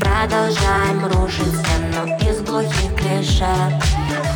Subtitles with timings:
[0.00, 3.46] Продолжаем рушить стену из глухих клише.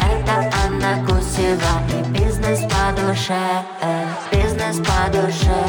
[0.00, 3.63] Это Анна Гусева и бизнес по душе.
[4.33, 5.65] Бизнес по душе,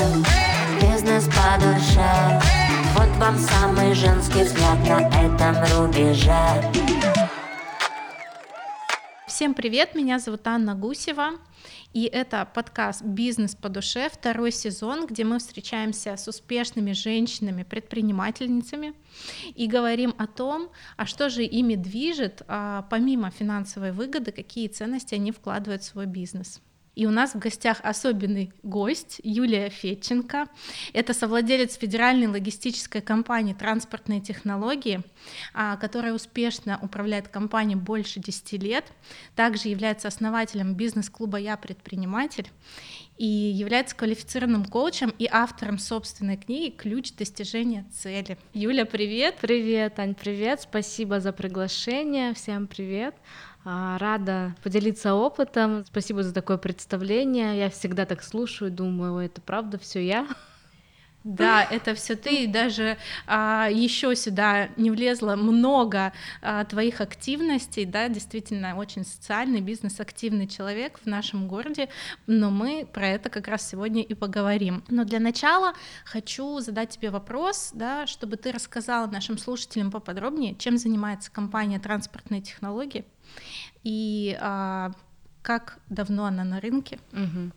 [0.81, 2.41] бизнес по душе.
[2.95, 7.02] Вот вам самый женский взгляд на этом рубеже
[9.33, 11.31] Всем привет, меня зовут Анна Гусева.
[11.91, 18.93] И это подкаст «Бизнес по душе», второй сезон, где мы встречаемся с успешными женщинами, предпринимательницами
[19.55, 25.15] и говорим о том, а что же ими движет, а, помимо финансовой выгоды, какие ценности
[25.15, 26.61] они вкладывают в свой бизнес.
[26.95, 30.47] И у нас в гостях особенный гость Юлия Фетченко.
[30.93, 35.01] Это совладелец федеральной логистической компании «Транспортные технологии»,
[35.53, 38.85] а, которая успешно управляет компанией больше 10 лет.
[39.35, 42.49] Также является основателем бизнес-клуба «Я предприниматель»
[43.17, 48.37] и является квалифицированным коучем и автором собственной книги «Ключ достижения цели».
[48.53, 49.37] Юля, привет!
[49.39, 50.61] Привет, Ань, привет!
[50.61, 52.33] Спасибо за приглашение.
[52.33, 53.15] Всем привет!
[53.15, 55.85] А, рада поделиться опытом.
[55.85, 57.57] Спасибо за такое представление.
[57.57, 60.27] Я всегда так слушаю, думаю, это правда все я.
[61.23, 62.97] Да, это все ты, и даже
[63.27, 70.99] а, еще сюда не влезло много а, твоих активностей, да, действительно очень социальный, бизнес-активный человек
[70.99, 71.87] в нашем городе,
[72.27, 74.83] но мы про это как раз сегодня и поговорим.
[74.89, 80.77] Но для начала хочу задать тебе вопрос, да, чтобы ты рассказала нашим слушателям поподробнее, чем
[80.77, 83.05] занимается компания «Транспортные технологии»,
[83.83, 84.91] и а,
[85.41, 86.99] как давно она на рынке?
[87.11, 87.51] Угу.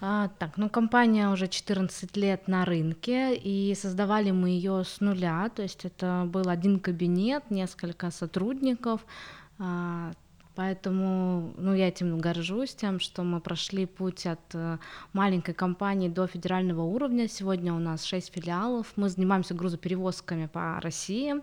[0.00, 5.48] А, так, ну компания уже 14 лет на рынке, и создавали мы ее с нуля,
[5.54, 9.04] то есть это был один кабинет, несколько сотрудников,
[9.58, 10.12] а,
[10.58, 14.78] Поэтому ну, я этим горжусь, тем, что мы прошли путь от э,
[15.12, 17.28] маленькой компании до федерального уровня.
[17.28, 18.92] Сегодня у нас 6 филиалов.
[18.96, 21.36] Мы занимаемся грузоперевозками по России,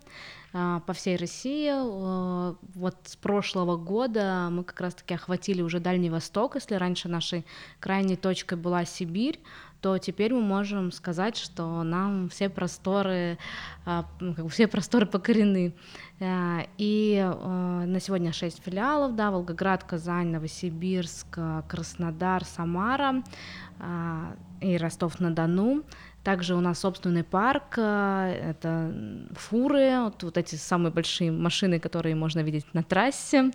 [0.52, 1.72] э, по всей России.
[1.72, 6.56] Э, вот с прошлого года мы как раз-таки охватили уже Дальний Восток.
[6.56, 7.46] Если раньше нашей
[7.80, 9.40] крайней точкой была Сибирь,
[9.86, 13.38] то теперь мы можем сказать, что нам все просторы,
[14.20, 15.76] ну, все просторы покорены.
[16.20, 21.38] Э, и э, на сегодня 6 филиалов, да, Волгоград, Казань, Новосибирск,
[21.68, 23.22] Краснодар, Самара
[23.80, 25.84] э, и Ростов-на-Дону.
[26.24, 28.92] Также у нас собственный парк, это
[29.36, 33.52] фуры, вот, вот эти самые большие машины, которые можно видеть на трассе.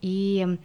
[0.00, 0.58] И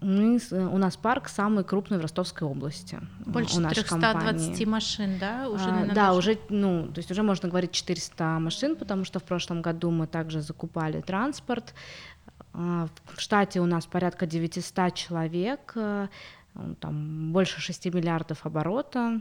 [0.00, 2.98] мы, у нас парк самый крупный в Ростовской области.
[3.26, 4.64] Больше у 320 компании.
[4.64, 5.48] машин, да?
[5.48, 6.18] Уже, а, да, даже...
[6.18, 10.06] уже, ну, то есть уже можно говорить 400 машин, потому что в прошлом году мы
[10.06, 11.74] также закупали транспорт.
[12.54, 16.08] А, в штате у нас порядка 900 человек, э,
[16.80, 19.20] там больше 6 миллиардов оборота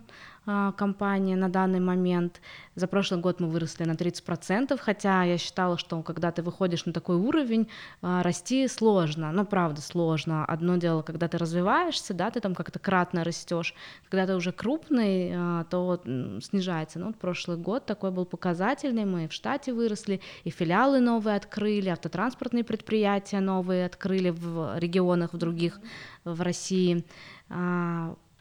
[0.78, 2.42] компания на данный момент.
[2.76, 6.94] За прошлый год мы выросли на 30%, хотя я считала, что когда ты выходишь на
[6.94, 7.68] такой уровень,
[8.02, 10.46] а, расти сложно, ну правда сложно.
[10.46, 13.74] Одно дело, когда ты развиваешься, да, ты там как-то кратно растешь,
[14.10, 16.02] когда ты уже крупный, а, то
[16.42, 17.00] снижается.
[17.00, 21.90] Ну, вот прошлый год такой был показательный, мы в штате выросли, и филиалы новые открыли,
[21.90, 25.80] автотранспортные предприятия новые открыли в регионах в других
[26.24, 27.04] в России.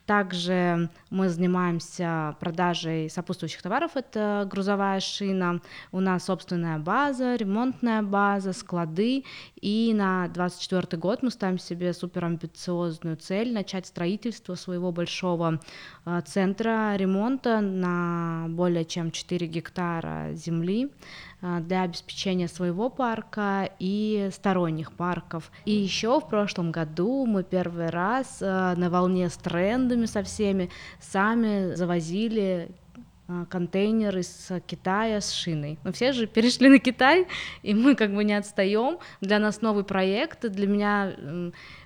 [0.09, 5.61] Также мы занимаемся продажей сопутствующих товаров, это грузовая шина,
[5.93, 9.25] у нас собственная база, ремонтная база, склады,
[9.61, 15.61] и на 2024 год мы ставим себе суперамбициозную цель начать строительство своего большого
[16.07, 20.91] э, центра ремонта на более чем 4 гектара земли,
[21.41, 25.51] для обеспечения своего парка и сторонних парков.
[25.65, 30.71] И еще в прошлом году мы первый раз э, на волне с трендами со всеми
[31.01, 32.71] сами завозили
[33.29, 35.79] э, контейнер из Китая с шиной.
[35.85, 37.29] Мы все же перешли на Китай,
[37.63, 38.99] и мы как бы не отстаем.
[39.21, 41.13] Для нас новый проект, для меня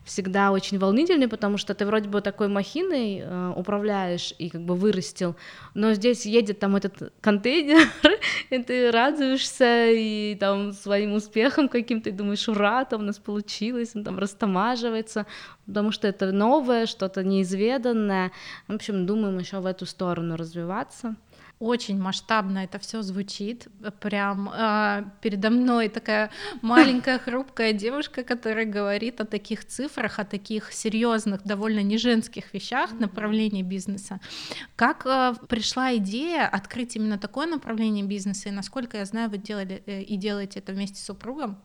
[0.04, 4.74] всегда очень волнительный, потому что ты вроде бы такой махиной э, управляешь и как бы
[4.74, 5.36] вырастил,
[5.74, 7.88] но здесь едет там этот контейнер,
[8.50, 13.92] и ты радуешься и там своим успехом каким-то, и думаешь, ура, там у нас получилось,
[13.94, 15.26] он там растамаживается,
[15.66, 18.32] потому что это новое, что-то неизведанное.
[18.68, 21.16] В общем, думаем еще в эту сторону развиваться
[21.62, 23.68] очень масштабно это все звучит.
[24.00, 26.30] Прям э, передо мной такая
[26.60, 32.90] маленькая хрупкая девушка, которая говорит о таких цифрах, о таких серьезных, довольно не женских вещах
[32.98, 34.18] направлении бизнеса.
[34.74, 39.84] Как э, пришла идея открыть именно такое направление бизнеса, и насколько я знаю, вы делали
[39.86, 41.58] э, и делаете это вместе с супругом?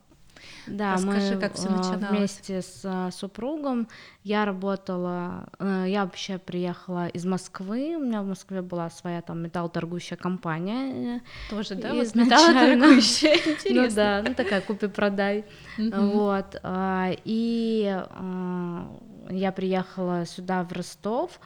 [0.68, 2.10] Да, Расскажи, мы как всё а, начиналось.
[2.10, 3.88] вместе с а, супругом.
[4.24, 9.42] Я работала, э, я вообще приехала из Москвы, у меня в Москве была своя там
[9.42, 11.18] металлоторгующая компания.
[11.18, 11.94] э, Тоже, да?
[11.94, 13.96] Вот металлоторгующая, Ну интересно.
[13.96, 15.46] да, ну такая купи-продай.
[15.78, 16.62] Вот.
[17.24, 18.04] И
[19.30, 21.40] я приехала сюда, в Ростов,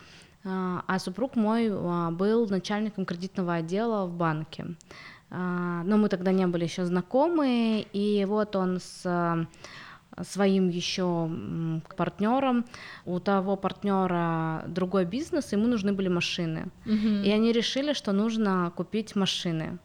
[0.44, 1.70] а супруг мой
[2.12, 4.66] был начальником кредитного отдела в банке.
[5.32, 9.46] А, Но мы тогда не были еще знакомы, и вот он с а,
[10.24, 11.30] своим еще
[11.96, 12.66] партнером,
[13.06, 16.66] у того партнера другой бизнес, ему нужны были машины.
[16.86, 17.24] Мгм.
[17.24, 19.80] И они решили, что нужно купить машины.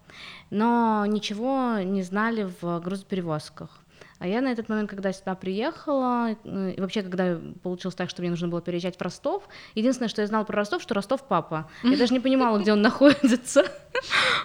[0.50, 3.70] Но ничего не знали в грузоперевозках.
[4.18, 8.22] А я на этот момент, когда сюда приехала, э, и вообще, когда получилось так, что
[8.22, 11.70] мне нужно было переезжать в Ростов, единственное, что я знала про Ростов, что Ростов папа.
[11.82, 13.64] Я даже не понимала, где он находится.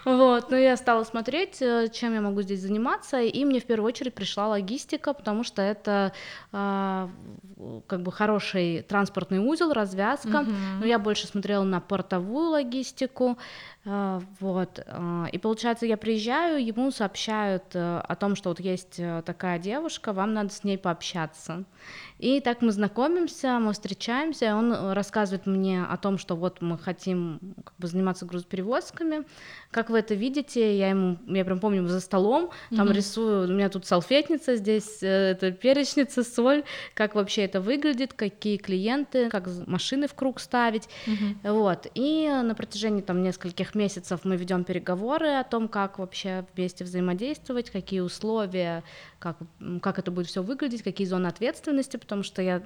[0.06, 3.88] Вот, но я стала смотреть, э, чем я могу здесь заниматься, и мне в первую
[3.88, 6.13] очередь пришла логистика, потому что это
[6.51, 7.09] а,
[7.88, 10.45] как бы хороший транспортный узел, развязка.
[10.79, 13.38] Но я больше смотрела на портовую логистику,
[13.85, 14.85] а, вот.
[15.31, 20.12] И получается, я приезжаю, ему сообщают э, о том, что вот есть э, такая девушка,
[20.12, 21.63] вам надо с ней пообщаться.
[22.21, 26.77] И так мы знакомимся, мы встречаемся, он э, рассказывает мне о том, что вот мы
[26.77, 29.23] хотим как бы заниматься грузоперевозками.
[29.71, 30.77] Как вы это видите?
[30.77, 32.95] Я ему, я прям помню, за столом, там Мгм.
[32.95, 36.63] рисую, у меня тут салфетница, здесь э, это перечница, соль,
[36.94, 40.88] как вообще это выглядит, какие клиенты, как машины в круг ставить.
[41.07, 41.39] Мгм.
[41.44, 41.88] Вот.
[41.95, 47.71] И на протяжении там нескольких месяцев мы ведем переговоры о том, как вообще вместе взаимодействовать,
[47.71, 48.83] какие условия,
[49.18, 49.38] как,
[49.81, 52.62] как это будет все выглядеть, какие зоны ответственности, потому что я,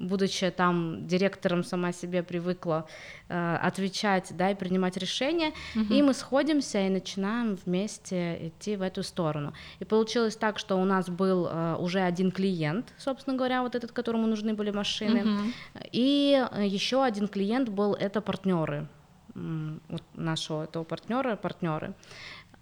[0.00, 2.84] будучи там директором, сама себе привыкла
[3.28, 5.52] э, отвечать, да, и принимать решения.
[5.90, 9.52] И мы сходимся и начинаем вместе идти в эту сторону.
[9.78, 13.92] И получилось так, что у нас был э, уже один клиент, собственно говоря, вот этот,
[13.92, 15.22] которому нужны были машины.
[15.22, 15.52] Мгм.
[15.92, 18.88] И еще один клиент был это партнеры
[20.14, 21.94] нашего этого партнера, партнеры.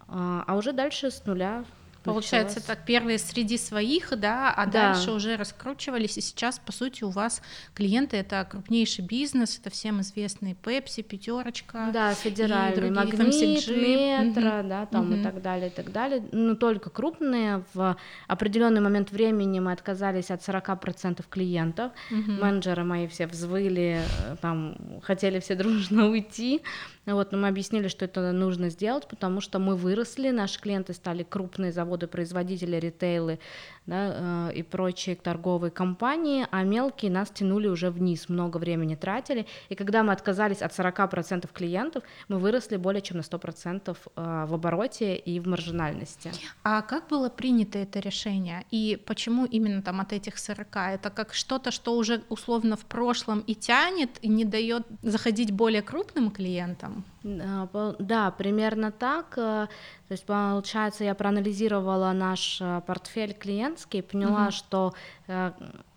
[0.08, 1.64] А а уже дальше с нуля.
[2.12, 4.92] Получается, так первые среди своих, да, а Да.
[4.92, 7.42] дальше уже раскручивались, и сейчас, по сути, у вас
[7.74, 11.90] клиенты это крупнейший бизнес, это всем известные Пепси, пятерочка.
[11.92, 14.68] Да, федеральный, другие, магнит, метро, Мгм.
[14.68, 15.20] да, там Мгм.
[15.20, 16.22] и так далее, и так далее.
[16.32, 17.64] Но только крупные.
[17.74, 17.96] В
[18.28, 21.92] определенный момент времени мы отказались от 40% клиентов.
[22.10, 22.40] Мгм.
[22.40, 26.62] Менеджеры мои все взвыли, э, там хотели все дружно уйти.
[27.06, 31.22] Вот, но мы объяснили, что это нужно сделать, потому что мы выросли, наши клиенты стали
[31.22, 33.38] крупные заводы, производители, ритейлы
[33.86, 39.46] да, э, и прочие торговые компании, а мелкие нас тянули уже вниз, много времени тратили.
[39.68, 44.54] И когда мы отказались от 40% клиентов, мы выросли более чем на 100% э, в
[44.54, 46.32] обороте и в маржинальности.
[46.64, 48.64] А как было принято это решение?
[48.70, 50.66] И почему именно там от этих 40?
[50.76, 55.82] Это как что-то, что уже условно в прошлом и тянет, и не дает заходить более
[55.82, 57.04] крупным клиентам?
[57.22, 59.34] Да, пол- Да, примерно так.
[59.36, 59.66] э,
[60.08, 62.80] То есть, получается, я проанализировала наш э,
[63.76, 64.50] клиентский, поняла, Мгм.
[64.52, 64.94] что
[65.28, 65.52] э,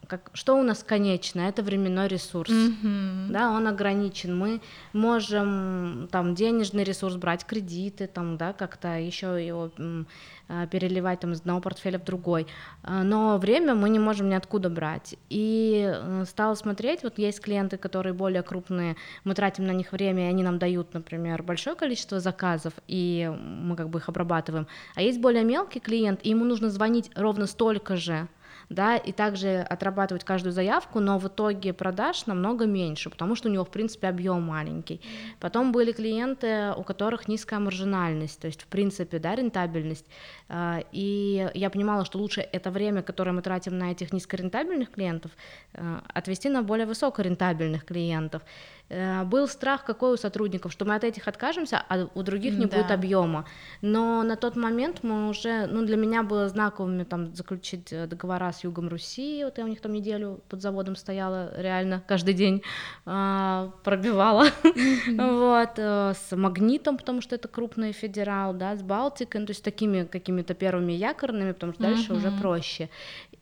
[0.09, 2.49] как, что у нас конечно, это временной ресурс.
[2.49, 3.31] Мгм.
[3.31, 4.35] Да, он ограничен.
[4.35, 4.59] Мы
[4.91, 11.41] можем там денежный ресурс брать, кредиты, там, да, как-то еще его э, переливать там из
[11.41, 12.47] одного портфеля в другой.
[12.81, 15.15] А, Но время мы не можем ниоткуда брать.
[15.29, 20.25] И э, стала смотреть, вот есть клиенты, которые более крупные, мы тратим на них время,
[20.25, 24.65] и они нам дают, например, большое количество заказов, и мы как бы их обрабатываем.
[24.95, 28.27] А есть более мелкий клиент, и ему нужно звонить ровно столько же,
[28.69, 33.51] да, и также отрабатывать каждую заявку, но в итоге продаж намного меньше, потому что у
[33.51, 35.01] него, в принципе, объем маленький.
[35.39, 40.05] Потом были клиенты, у которых низкая маржинальность, то есть, в принципе, да, рентабельность,
[40.51, 45.31] А, и я понимала, что лучше это время, которое мы тратим на этих низкорентабельных клиентов,
[45.73, 48.41] э, отвести на более высокорентабельных клиентов.
[48.89, 52.65] Э, Был страх какой у сотрудников, что мы от этих откажемся, а у других не
[52.65, 52.77] Да.
[52.77, 53.45] будет объема.
[53.81, 58.51] Но на тот момент мы уже, ну для меня было знаковыми там заключить э, договора
[58.51, 62.63] с Югом Руси, вот я у них там неделю под заводом стояла, реально каждый день
[63.05, 69.47] а, пробивала, вот, э, с Магнитом, потому что это крупный федерал, да, с Балтикой, ну,
[69.47, 72.89] то есть такими какими-то первыми якорными, потому что дальше уже проще.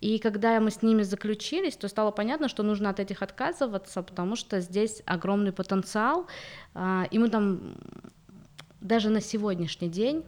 [0.01, 4.35] И когда мы с ними заключились, то стало понятно, что нужно от этих отказываться, потому
[4.35, 5.01] что здесь
[5.37, 6.25] огромный потенциал,
[6.73, 7.75] а, и мы там
[8.81, 10.23] даже на сегодняшний день,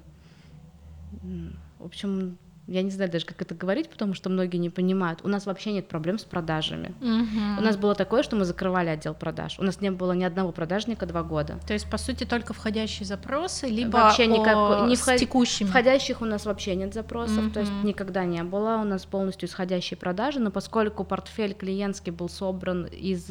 [1.79, 2.37] в общем,
[2.69, 5.19] я не знаю даже, как это говорить, потому что многие не понимают.
[5.23, 6.93] У нас вообще нет проблем с продажами.
[7.01, 7.57] Мгм.
[7.57, 9.57] У нас было такое, что мы закрывали отдел продаж.
[9.59, 11.59] У нас не было ни одного продажника два года.
[11.67, 15.67] То есть, по сути, только входящие запросы, либо Вообще о- никак- не с вход- текущими.
[15.67, 18.77] Входящих у нас вообще нет запросов, то есть никогда не было.
[18.81, 23.29] У нас полностью исходящие продажи, но поскольку портфель клиентский был собран из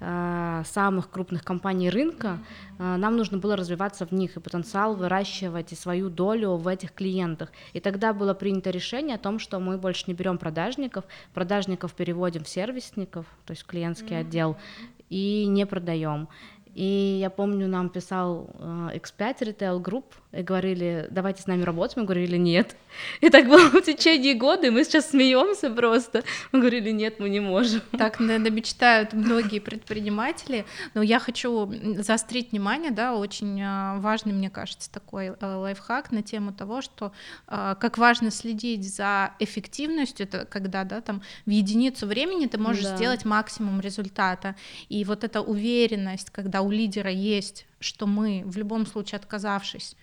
[0.00, 2.38] э, самых крупных компаний рынка,
[2.78, 6.92] э, нам нужно было развиваться в них и потенциал выращивать и свою долю в этих
[6.94, 7.50] клиентах.
[7.72, 12.44] И тогда было принято решение о том, что мы больше не берем продажников, продажников переводим
[12.44, 14.58] в сервисников, то есть в клиентский отдел,
[15.08, 16.28] и не продаем.
[16.74, 21.96] И я помню, нам писал э, X5 Retail Group и говорили, давайте с нами работать.
[21.96, 22.76] Мы говорили, нет.
[23.20, 26.22] И так было в течение года, и мы сейчас смеемся просто.
[26.52, 27.80] Мы говорили, нет, мы не можем.
[27.98, 34.50] Так, наверное, мечтают многие предприниматели, но я хочу заострить внимание, да, очень а, важный, мне
[34.50, 37.12] кажется, такой а, лайфхак на тему того, что
[37.46, 42.84] а, как важно следить за эффективностью, это когда, да, там в единицу времени ты можешь
[42.84, 42.96] Да.
[42.96, 44.54] сделать максимум результата,
[44.88, 49.96] и вот эта уверенность, когда у лидера есть, что мы в любом случае отказавшись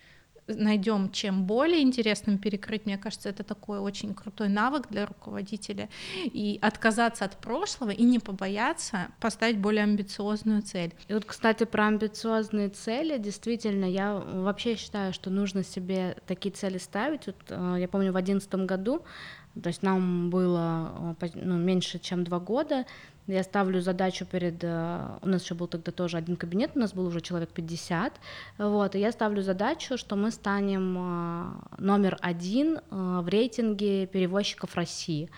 [0.48, 5.90] найдем чем более интересным перекрыть, мне кажется, это такой очень крутой навык для руководителя.
[6.24, 10.94] И отказаться от прошлого и не побояться поставить более амбициозную цель.
[11.08, 16.78] И вот, кстати, про амбициозные цели, действительно, я вообще считаю, что нужно себе такие цели
[16.78, 17.28] ставить.
[17.28, 19.04] Вот, э, я помню, в одиннадцатом году,
[19.62, 22.86] то есть нам было э, ну, меньше, чем два года,
[23.28, 24.64] я ставлю задачу перед...
[24.64, 28.14] э, У нас еще был тогда тоже один кабинет, у нас был уже человек 50,
[28.58, 34.76] вот, и я ставлю задачу, что мы станем э, номер один э, в рейтинге перевозчиков
[34.76, 35.30] России.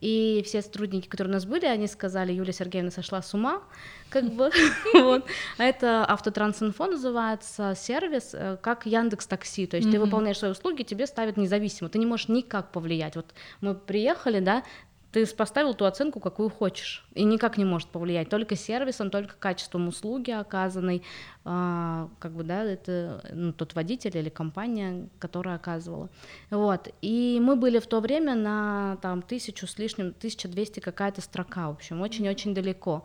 [0.00, 3.62] И все сотрудники, которые у нас были, они сказали, Юлия Сергеевна сошла с ума,
[4.10, 4.50] как бы,
[4.94, 5.24] вот.
[5.58, 11.06] А это Автотрансинфо называется сервис, как Яндекс Такси, то есть ты выполняешь свои услуги, тебе
[11.06, 13.14] ставят независимо, ты не можешь никак повлиять.
[13.14, 13.26] Вот
[13.60, 14.64] мы приехали, да,
[15.12, 19.88] ты поставил ту оценку, какую хочешь, и никак не может повлиять, только сервисом, только качеством
[19.88, 21.02] услуги оказанной,
[21.44, 26.08] а, как бы, да, это ну, тот водитель или компания, которая оказывала.
[26.50, 31.68] Вот, и мы были в то время на там тысячу с лишним, 1200 какая-то строка,
[31.68, 33.04] в общем, очень-очень далеко.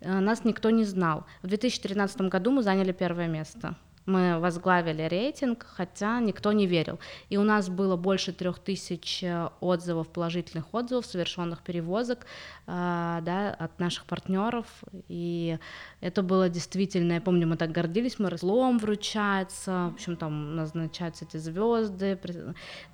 [0.00, 1.24] Э, Нас никто не знал.
[1.42, 3.76] В 2013 году мы заняли первое место.
[4.06, 6.98] Мы возглавили рейтинг, хотя никто не верил.
[7.28, 12.26] И у нас было больше трех тысяч э, отзывов, положительных отзывов, совершенных перевозок
[12.66, 14.66] а, да, от наших партнеров.
[15.08, 15.58] И
[16.00, 21.24] это было действительно, я помню, мы так гордились, мы разлом вручается, в общем, там назначаются
[21.24, 22.18] эти звезды,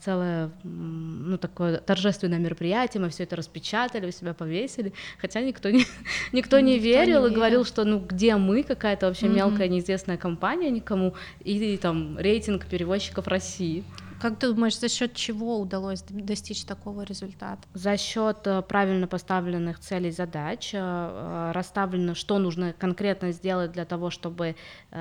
[0.01, 5.85] целое, ну, такое торжественное мероприятие, мы все это распечатали, у себя повесили, хотя никто не,
[6.33, 7.35] никто не Никто не верил и верил.
[7.35, 9.37] говорил, что ну где мы, какая-то вообще Мгм.
[9.37, 11.02] мелкая неизвестная компания никому,
[11.45, 13.85] и, там рейтинг перевозчиков России.
[14.23, 17.61] Как ты думаешь, за счет чего удалось достичь такого результата?
[17.75, 23.85] За счет э, правильно поставленных целей задач э, э, расставлено, что нужно конкретно сделать для
[23.85, 24.55] того, чтобы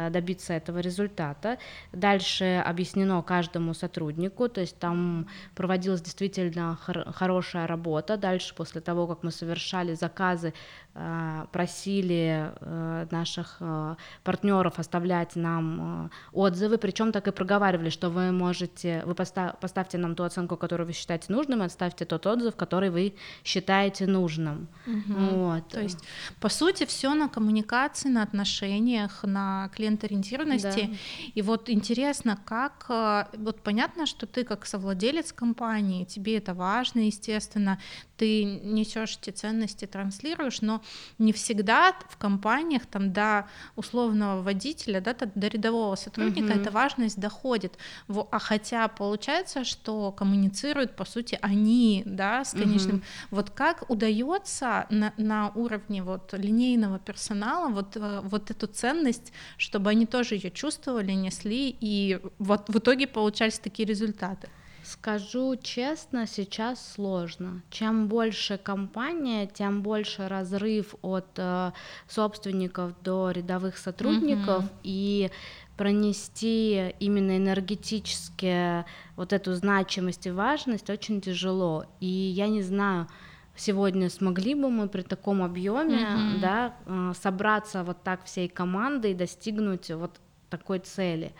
[0.10, 1.60] добиться этого результата.
[1.92, 8.18] Дальше объяснено каждому сотруднику, то есть там проводилась действительно хор- хорошая работа.
[8.18, 10.54] Дальше, после того, как мы совершали заказы,
[11.52, 13.62] просили э, наших
[14.24, 19.98] партнеров оставлять нам э, отзывы, причем так и проговаривали, что вы можете, вы поста- поставьте
[19.98, 24.68] нам ту оценку, которую вы считаете нужным, и оставьте тот отзыв, который вы считаете нужным.
[25.08, 25.68] Вот.
[25.70, 26.00] То есть,
[26.40, 30.90] по сути, все на коммуникации, на отношениях, на клиенториентированности.
[30.92, 30.98] Да.
[31.36, 32.86] И вот интересно, как...
[32.90, 37.80] э, Вот понятно, что ты как совладелец компании, тебе это важно, естественно,
[38.18, 40.81] ты несешь эти ценности, транслируешь, но
[41.18, 46.62] не всегда в компаниях там до условного водителя, да, до рядового сотрудника Мгм.
[46.62, 47.78] эта важность доходит.
[48.08, 53.04] А хотя получается, что коммуницируют, по сути, они, да, с конечным Мгм.
[53.32, 59.90] вот как удается на, на уровне вот линейного персонала вот, э, вот эту ценность, чтобы
[59.90, 64.50] они тоже ее чувствовали, несли, и вот в итоге получались такие результаты?
[64.92, 67.62] Скажу честно, сейчас сложно.
[67.70, 71.72] Чем больше компания, тем больше разрыв от э,
[72.10, 74.72] собственников до рядовых сотрудников Мгм.
[74.84, 75.32] и
[75.78, 78.84] пронести именно энергетически
[79.16, 81.86] вот эту значимость и важность очень тяжело.
[82.02, 83.08] И я не знаю,
[83.56, 86.40] сегодня смогли бы мы при таком объеме, Мгм.
[86.42, 90.12] да, э, собраться вот так всей командой и достигнуть вот
[90.50, 91.32] такой цели.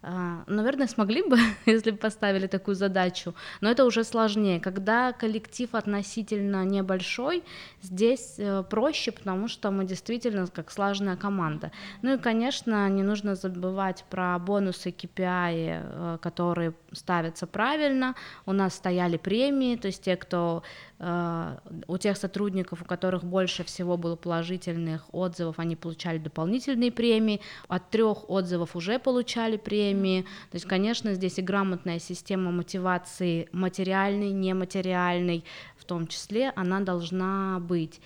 [0.00, 1.36] А, наверное, смогли бы,
[1.66, 4.60] если бы поставили такую задачу, но это уже сложнее.
[4.60, 7.42] Когда коллектив относительно небольшой,
[7.82, 11.72] здесь э, проще, потому что мы действительно как слаженная команда.
[12.02, 18.14] Ну и, конечно, не нужно забывать про бонусы KPI, э, которые ставятся правильно.
[18.46, 20.62] У нас стояли премии, то есть те, кто
[21.00, 27.90] у тех сотрудников, у которых больше всего было положительных отзывов, они получали дополнительные премии, от
[27.90, 30.22] трех отзывов уже получали премии.
[30.50, 35.44] То есть, конечно, здесь и грамотная система мотивации материальной, нематериальной,
[35.76, 38.00] в том числе, она должна быть.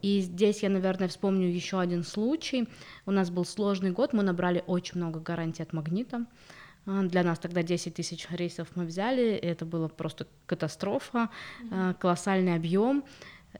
[0.00, 2.68] И здесь я, наверное, вспомню еще один случай.
[3.04, 6.24] У нас был сложный год, мы набрали очень много гарантий от магнита.
[6.88, 11.28] Для нас тогда 10 тысяч рейсов мы взяли, это было просто катастрофа,
[11.62, 11.94] mm-hmm.
[11.94, 13.04] колоссальный объем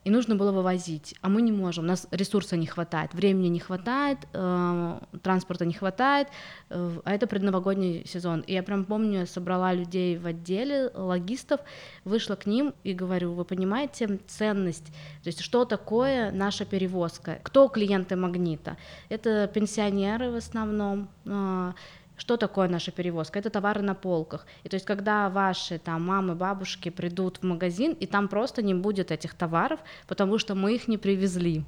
[0.05, 3.59] и нужно было вывозить, а мы не можем, у нас ресурса не хватает, времени не
[3.59, 6.29] хватает, э, транспорта не хватает,
[6.71, 8.41] э, а это предновогодний сезон.
[8.41, 11.61] И я прям помню, я собрала людей в отделе, логистов,
[12.05, 14.87] вышла к ним и говорю, вы понимаете ценность,
[15.23, 18.77] то есть что такое наша перевозка, кто клиенты Магнита?
[19.09, 21.73] Это пенсионеры в основном, э,
[22.19, 23.39] что такое наша перевозка?
[23.39, 24.47] Это товары на полках.
[24.65, 28.75] И то есть, когда ваши там мамы, бабушки придут в магазин, и там просто не
[28.75, 31.65] будет этих товаров, потому что мы их не привезли.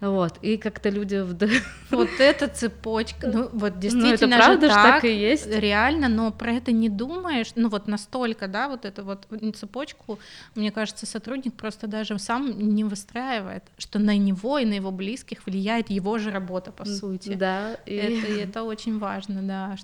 [0.00, 0.38] Вот.
[0.42, 1.18] И как-то люди...
[1.90, 5.46] Вот эта цепочка, ну вот действительно ну, это правда, же так, так и есть.
[5.46, 9.26] Реально, но про это не думаешь, ну вот настолько, да, вот эту вот
[9.56, 10.18] цепочку,
[10.54, 15.46] мне кажется, сотрудник просто даже сам не выстраивает, что на него и на его близких
[15.46, 17.34] влияет его же работа, по сути.
[17.34, 17.74] Да.
[17.86, 17.94] И...
[17.94, 19.76] Это, это очень важно, да,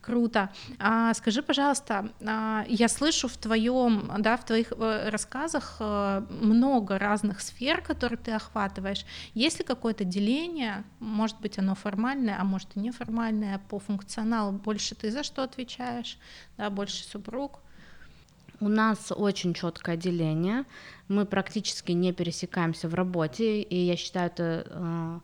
[0.00, 0.50] Круто.
[0.78, 6.98] А, скажи, пожалуйста, а, я слышу в твоем, да, в твоих э, рассказах э, много
[6.98, 9.04] разных сфер, которые ты охватываешь.
[9.34, 10.84] Есть ли какое-то деление?
[11.00, 14.52] Может быть, оно формальное, а может и неформальное по функционалу?
[14.52, 16.18] Больше ты за что отвечаешь?
[16.56, 17.60] Да, больше супруг?
[18.60, 20.64] У нас очень четкое деление.
[21.08, 25.20] Мы практически не пересекаемся в работе, и я считаю это э,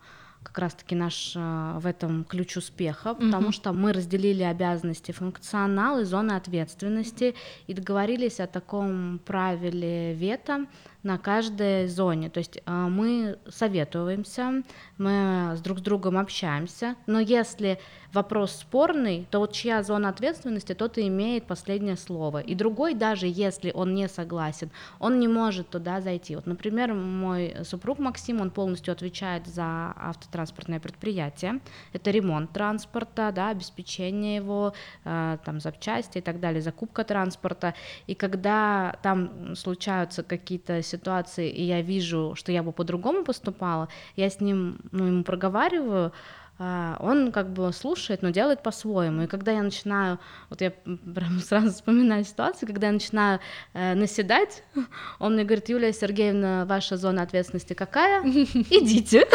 [0.47, 3.53] как раз-таки наш э, в этом ключ успеха, потому mm-hmm.
[3.53, 7.35] что мы разделили обязанности функционал и зоны ответственности
[7.67, 10.67] и договорились о таком правиле вето,
[11.07, 12.29] на каждой зоне.
[12.31, 14.65] То есть а, мы советуемся,
[14.99, 17.79] мы с друг с другом общаемся, но если
[18.13, 22.41] вопрос спорный, то вот чья зона ответственности, тот и имеет последнее слово.
[22.41, 26.37] И другой, даже если он не согласен, он не может туда зайти.
[26.37, 31.61] Вот, например, мой супруг Максим, он полностью отвечает за автотранспортное предприятие.
[31.93, 34.73] Это ремонт транспорта, да, обеспечение его,
[35.05, 37.75] а, там, запчасти и так далее, закупка транспорта.
[38.07, 44.31] И когда там случаются какие-то ситуации, и я вижу, что я бы по-другому поступала, я
[44.31, 46.13] с ним, ну, ему проговариваю,
[46.59, 49.23] он как бы слушает, но делает по-своему.
[49.23, 53.41] И когда я начинаю, вот я прям сразу вспоминаю ситуацию, когда я начинаю
[53.75, 54.63] э, наседать,
[55.19, 58.23] он мне говорит, Юлия Сергеевна, ваша зона ответственности какая?
[58.25, 59.27] Идите.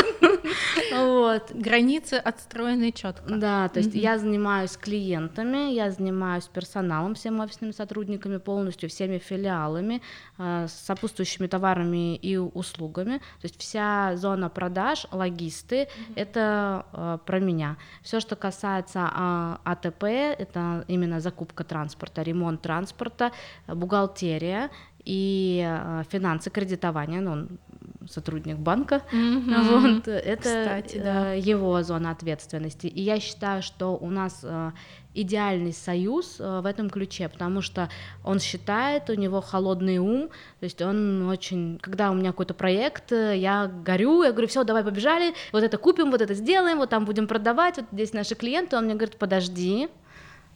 [0.92, 1.52] Вот.
[1.52, 3.36] Границы отстроены четко.
[3.36, 10.02] Да, то есть я занимаюсь клиентами, я занимаюсь персоналом, всеми офисными сотрудниками, полностью всеми филиалами,
[10.38, 13.18] э, сопутствующими товарами и услугами.
[13.18, 17.78] То есть вся зона продаж, логисты, это э, про меня.
[18.02, 23.32] Все, что касается а, АТП, это именно закупка транспорта, ремонт транспорта,
[23.68, 24.70] бухгалтерия
[25.04, 27.60] и а, финансы, кредитование, ну, он
[28.10, 29.98] сотрудник банка, mm-hmm.
[29.98, 31.36] вот, это Кстати, да.
[31.36, 32.88] Э, его зона ответственности.
[32.88, 34.72] И я считаю, что у нас э,
[35.14, 37.90] идеальный союз э, в этом ключе, потому что
[38.24, 43.12] он считает, у него холодный ум, то есть он очень, когда у меня какой-то проект,
[43.12, 47.06] я горю, я говорю, все, давай побежали, вот это купим, вот это сделаем, вот там
[47.06, 49.90] будем продавать, вот здесь наши клиенты, он мне говорит, подожди,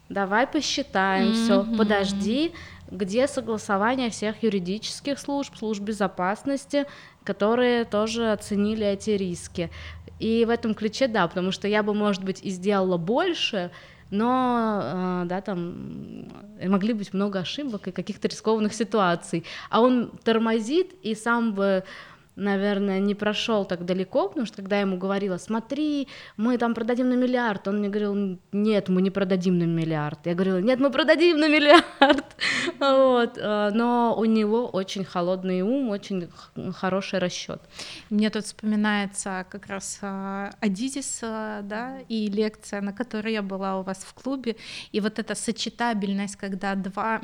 [0.10, 1.44] давай посчитаем, mm-hmm.
[1.44, 2.54] все, подожди,
[2.91, 6.86] где согласование всех юридических служб, служб безопасности,
[7.24, 9.71] которые тоже оценили эти риски.
[10.19, 13.71] И в этом ключе, да, потому что я бы, может быть, и сделала больше,
[14.12, 16.28] но, э, да, там
[16.63, 19.43] могли быть много ошибок и каких-то рискованных ситуаций.
[19.69, 21.84] А он тормозит и сам бы
[22.36, 27.10] наверное, не прошел так далеко, потому что когда я ему говорила, смотри, мы там продадим
[27.10, 30.26] на миллиард, он мне говорил, нет, мы не продадим на миллиард.
[30.26, 31.86] Я говорила, нет, мы продадим на миллиард.
[32.80, 33.38] Вот.
[33.38, 36.30] Э, но у него очень холодный ум, очень
[36.74, 37.62] хороший расчет.
[38.10, 43.80] Мне тут вспоминается как раз э, Адизис, э, да, и лекция, на которой я была
[43.80, 44.56] у вас в клубе,
[44.91, 47.21] и вот эта сочетабельность, когда два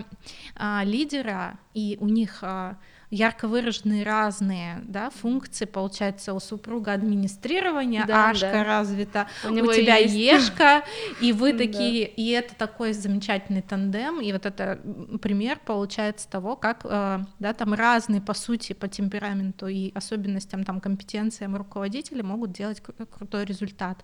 [0.83, 2.43] лидера, и у них
[3.11, 5.65] ярко выраженные разные да, функции.
[5.65, 8.63] Получается, у супруга администрирование, Да, Ашка да.
[8.63, 10.15] развита, У у, тебя есть.
[10.15, 10.83] Ешка,
[11.19, 11.59] и вы Да.
[11.59, 14.79] такие, и это такой замечательный тандем, и вот это
[15.21, 20.79] пример получается того, как э, да, там разные по сути по темпераменту и особенностям там
[20.79, 23.99] компетенциям руководителей могут делать кру- крутой результат.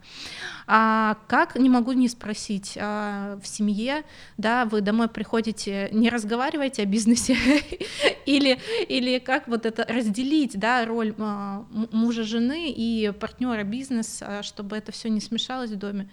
[0.67, 4.03] А как не могу не спросить а, в семье,
[4.37, 7.37] да, вы домой приходите, не разговариваете о бизнесе
[8.25, 8.59] или
[8.97, 14.91] или как вот это разделить, да, роль а, мужа жены и партнера бизнеса, чтобы это
[14.91, 16.09] все не смешалось в доме.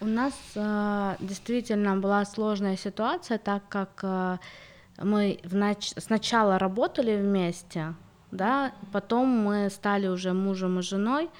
[0.00, 4.38] У нас э, действительно была сложная ситуация, так как э,
[4.98, 7.94] мы в нач- сначала работали вместе,
[8.32, 11.30] да, потом мы стали уже мужем и женой,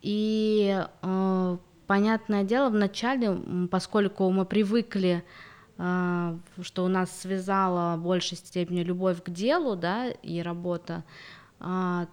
[0.00, 3.36] и э, понятное дело, вначале,
[3.70, 5.49] поскольку мы привыкли э,
[6.62, 11.04] что у нас связала в большей степени любовь к делу, да, и работа,
[11.58, 12.06] а,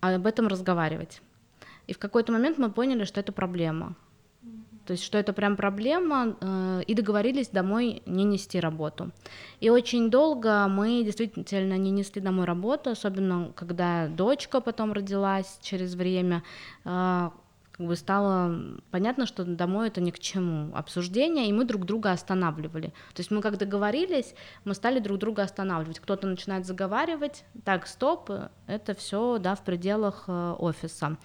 [0.00, 1.20] об этом разговаривать.
[1.88, 3.96] И в какой-то момент мы поняли, что это проблема.
[4.86, 9.10] То есть, что это прям проблема, э, и договорились домой не нести работу.
[9.60, 15.94] И очень долго мы действительно не несли домой работу, особенно когда дочка потом родилась через
[15.94, 16.42] время,
[16.86, 17.30] э,
[17.78, 22.10] как бы стало понятно, что домой это ни к чему обсуждение, и мы друг друга
[22.10, 22.88] останавливали.
[23.14, 26.00] То есть мы как договорились, мы стали друг друга останавливать.
[26.00, 28.30] Кто-то начинает заговаривать, так, стоп,
[28.66, 31.16] это все да, в пределах э, офиса.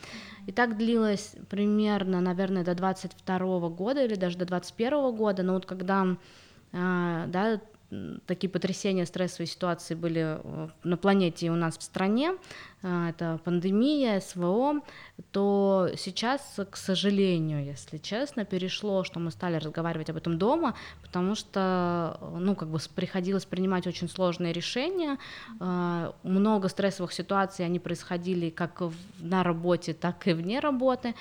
[0.46, 5.66] И так длилось примерно, наверное, до 22 года или даже до 21 года, но вот
[5.66, 6.06] когда
[6.72, 7.62] э, да,
[8.26, 12.36] такие потрясения, стрессовые ситуации были э, на планете и у нас в стране,
[12.82, 14.82] э, это пандемия, СВО,
[15.32, 21.36] то сейчас, к сожалению, если честно, перешло, что мы стали разговаривать об этом дома, потому
[21.36, 25.18] что, э, ну, как бы приходилось принимать очень сложные решения,
[26.24, 28.82] много стрессовых ситуаций, они происходили как
[29.20, 31.16] на работе, так и вне работы,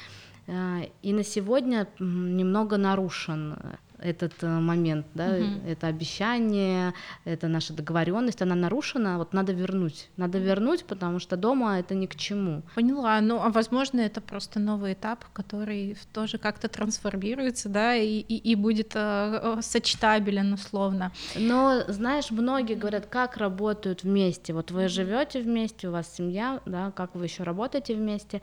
[0.47, 3.57] и на сегодня немного нарушен
[4.03, 5.67] этот э, момент, да, Мгм.
[5.67, 6.93] это обещание,
[7.25, 12.07] это наша договоренность, она нарушена, вот надо вернуть, надо вернуть, потому что дома это ни
[12.07, 12.63] к чему.
[12.75, 13.21] Поняла.
[13.21, 18.55] Ну, а возможно, это просто новый этап, который тоже как-то трансформируется, да, и, и, и
[18.55, 21.13] будет э, э, сочетабелен условно.
[21.37, 24.53] Но, знаешь, многие говорят, как работают вместе.
[24.53, 28.41] Вот вы живете вместе, у вас семья, да, как вы еще работаете вместе.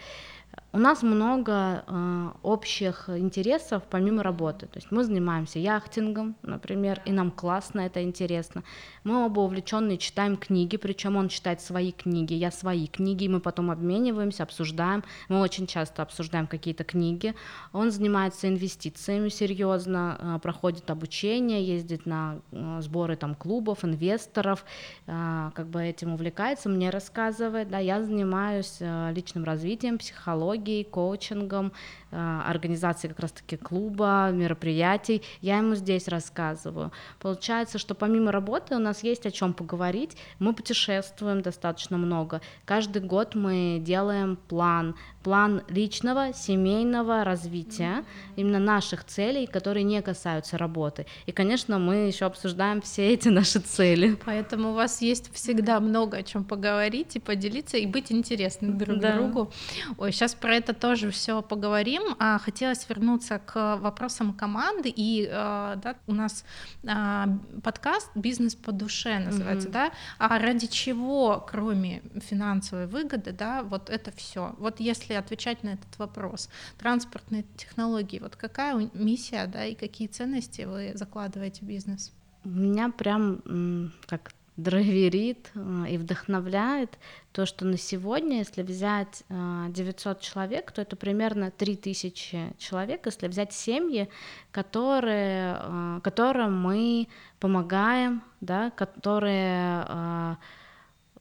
[0.72, 4.68] У нас много э, общих интересов помимо работы.
[4.68, 8.64] То есть мы занимаемся яхтингом, например, и нам классно, это интересно.
[9.04, 13.40] Мы оба увлеченные читаем книги, причем он читает свои книги, я свои книги, и мы
[13.40, 15.04] потом обмениваемся, обсуждаем.
[15.28, 17.34] Мы очень часто обсуждаем какие-то книги.
[17.74, 24.64] Он занимается инвестициями серьезно, э, проходит обучение, ездит на э, сборы там клубов, инвесторов,
[25.08, 27.70] э, как бы этим увлекается, мне рассказывает.
[27.70, 31.72] Да, я занимаюсь э, личным развитием, психологией, коучингом,
[32.12, 35.22] э, организацией как раз-таки клуба, мероприятий.
[35.42, 36.92] Я ему здесь рассказываю.
[37.20, 40.18] Получается, что помимо работы у нас есть о чем поговорить.
[40.40, 42.42] Мы путешествуем достаточно много.
[42.66, 48.06] Каждый год мы делаем план, план личного, семейного развития,
[48.38, 51.06] именно наших целей, которые не касаются работы.
[51.26, 54.18] И, конечно, мы еще обсуждаем все эти наши цели.
[54.26, 59.00] Поэтому у вас есть всегда много о чем поговорить и поделиться, и быть интересным друг
[59.00, 59.16] Да.
[59.18, 59.52] другу.
[59.98, 62.02] Ой, сейчас про это тоже все поговорим.
[62.20, 64.92] А, хотелось вернуться к вопросам команды.
[64.96, 66.46] И э, да, у нас
[66.88, 67.28] а,
[67.64, 69.74] подкаст «Бизнес по душе» называется, Мгм.
[69.74, 69.92] да?
[70.18, 74.56] А ради чего, кроме финансовой выгоды, да, вот это все?
[74.60, 80.64] Вот если отвечать на этот вопрос, транспортные технологии, вот какая миссия, да, и какие ценности
[80.64, 82.14] вы закладываете в бизнес?
[82.44, 87.00] Меня прям как драйверит э, и вдохновляет
[87.32, 93.28] то, что на сегодня, если взять э, 900 человек, то это примерно 3000 человек, если
[93.28, 94.10] взять семьи,
[94.52, 97.08] которые, э, которым мы
[97.40, 100.36] помогаем, да, которые э,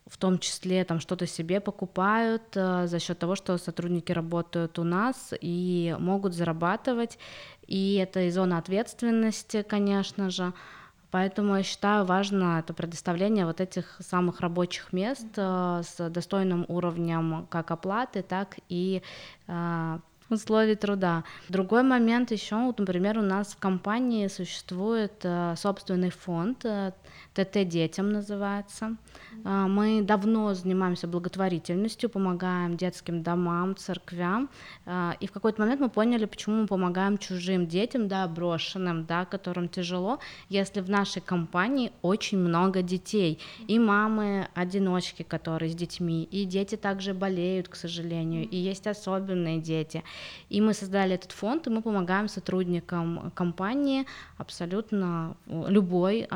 [0.09, 4.85] в том числе там что-то себе покупают э, за счет того, что сотрудники работают у
[4.85, 7.19] нас и могут зарабатывать,
[7.67, 10.53] и это и зона ответственности, конечно же.
[11.11, 17.47] Поэтому я считаю важно это предоставление вот этих самых рабочих мест э, с достойным уровнем
[17.49, 19.03] как оплаты, так и
[19.47, 19.99] э,
[20.31, 21.25] условий труда.
[21.49, 26.93] Другой момент еще, вот, например, у нас в компании существует э, собственный фонд, э,
[27.35, 28.97] ТТ детям называется.
[29.45, 34.49] Э, мы давно занимаемся благотворительностью, помогаем детским домам, церквям,
[34.87, 39.25] э, и в какой-то момент мы поняли, почему мы помогаем чужим детям, да, брошенным, да,
[39.25, 43.39] которым тяжело, если в нашей компании очень много детей,
[43.69, 49.61] и мамы одиночки, которые с детьми, и дети также болеют, к сожалению, и есть особенные
[49.61, 50.03] дети.
[50.49, 54.07] И мы создали этот фонд, и мы помогаем сотрудникам компании
[54.39, 56.27] абсолютно любой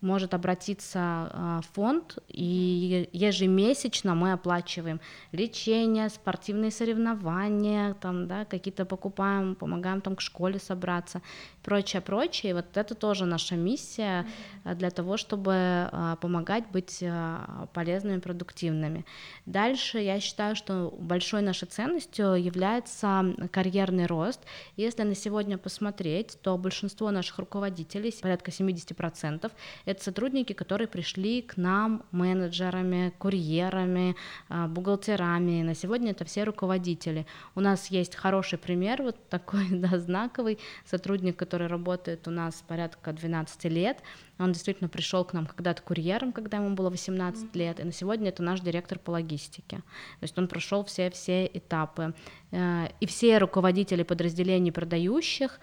[0.00, 5.00] может обратиться а, фонд, и ежемесячно мы оплачиваем
[5.32, 11.22] лечение, спортивные соревнования, там, да, какие-то покупаем, помогаем там к школе собраться,
[11.62, 12.50] прочее, прочее.
[12.50, 14.26] И вот это тоже наша миссия
[14.64, 19.04] для того, чтобы а, помогать быть а, полезными, продуктивными.
[19.46, 24.40] Дальше я считаю, что большой нашей ценностью является карьерный рост.
[24.76, 29.50] Если на сегодня посмотреть, то большинство наших руководителей, порядка 70%,
[29.86, 34.16] это сотрудники, которые пришли к нам менеджерами, курьерами,
[34.48, 35.62] а, бухгалтерами.
[35.62, 37.24] На сегодня это все руководители.
[37.54, 43.12] У нас есть хороший пример, вот такой да, знаковый сотрудник, который работает у нас порядка
[43.12, 44.02] 12 лет.
[44.38, 47.58] Он действительно пришел к нам когда-то курьером, когда ему было 18 mm-hmm.
[47.58, 49.76] лет, и на сегодня это наш директор по логистике.
[49.78, 52.12] То есть он прошел все-все этапы.
[52.50, 55.60] Э, и все руководители подразделений продающих,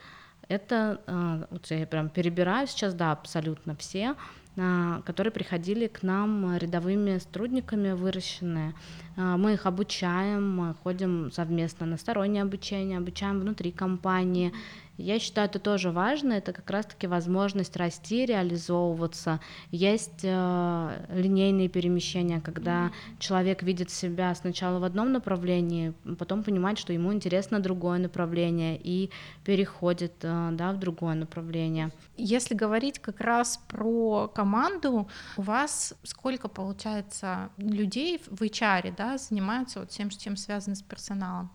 [0.47, 4.15] это, э, вот я прям перебираю сейчас, да, абсолютно все,
[4.55, 8.73] э, которые приходили к нам рядовыми сотрудниками выращенные.
[9.15, 14.51] Мы их обучаем, мы ходим совместно на стороннее обучение, обучаем внутри компании,
[14.97, 19.39] я считаю, это тоже важно, это как раз-таки возможность расти, реализовываться.
[19.71, 23.19] Есть э, линейные перемещения, когда mm-hmm.
[23.19, 29.09] человек видит себя сначала в одном направлении, потом понимает, что ему интересно другое направление и
[29.43, 31.91] переходит э, да, в другое направление.
[32.15, 39.79] Если говорить как раз про команду, у вас сколько получается людей в HR да, занимаются
[39.79, 41.51] вот всем, чем связано с персоналом?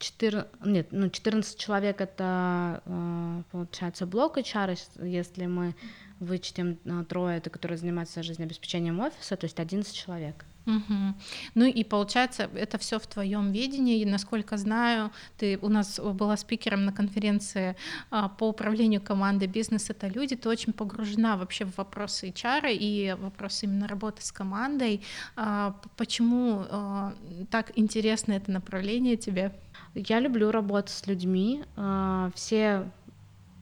[0.00, 5.74] 4, нет, ну, 14 человек это, э, получается, блок HR, если мы
[6.18, 10.44] вычтем э, трое, это которые занимаются жизнеобеспечением офиса, то есть 11 человек.
[10.66, 11.14] Угу.
[11.54, 14.00] Ну и получается, это все в твоем видении.
[14.00, 17.76] И, насколько знаю, ты у нас была спикером на конференции
[18.10, 20.36] а, по управлению командой «Бизнес— это люди».
[20.36, 25.00] Ты очень погружена вообще в вопросы HR и вопросы именно работы с командой.
[25.34, 27.14] А, почему а,
[27.50, 29.52] так интересно это направление тебе?
[29.94, 31.64] Я люблю работать с людьми.
[31.76, 32.90] А, все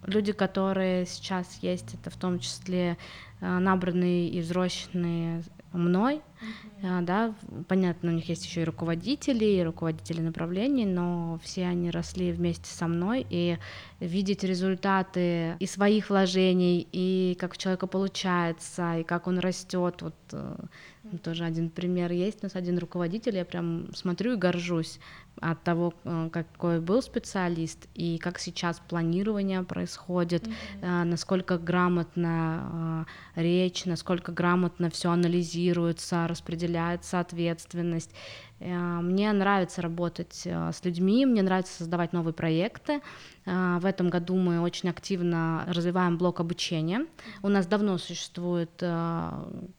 [0.04, 2.96] люди, которые сейчас есть, это в том числе
[3.40, 6.22] а, набранные и взросленные мной,
[6.82, 7.02] uh-huh.
[7.02, 7.34] да,
[7.68, 12.70] понятно, у них есть еще и руководители, и руководители направлений, но все они росли вместе
[12.70, 13.58] со мной, и
[14.00, 20.14] видеть результаты и своих вложений, и как у человека получается, и как он растет, вот
[20.32, 20.68] uh
[21.22, 25.00] тоже один пример есть, у нас один руководитель, я прям смотрю и горжусь
[25.40, 31.04] от того, э, какой был специалист и как сейчас планирование происходит, mm-hmm.
[31.04, 38.10] насколько грамотно э, речь, насколько грамотно все анализируется, распределяется ответственность.
[38.60, 43.00] Мне нравится работать с людьми, мне нравится создавать новые проекты.
[43.46, 47.06] В этом году мы очень активно развиваем блок обучения.
[47.42, 48.70] У нас давно существует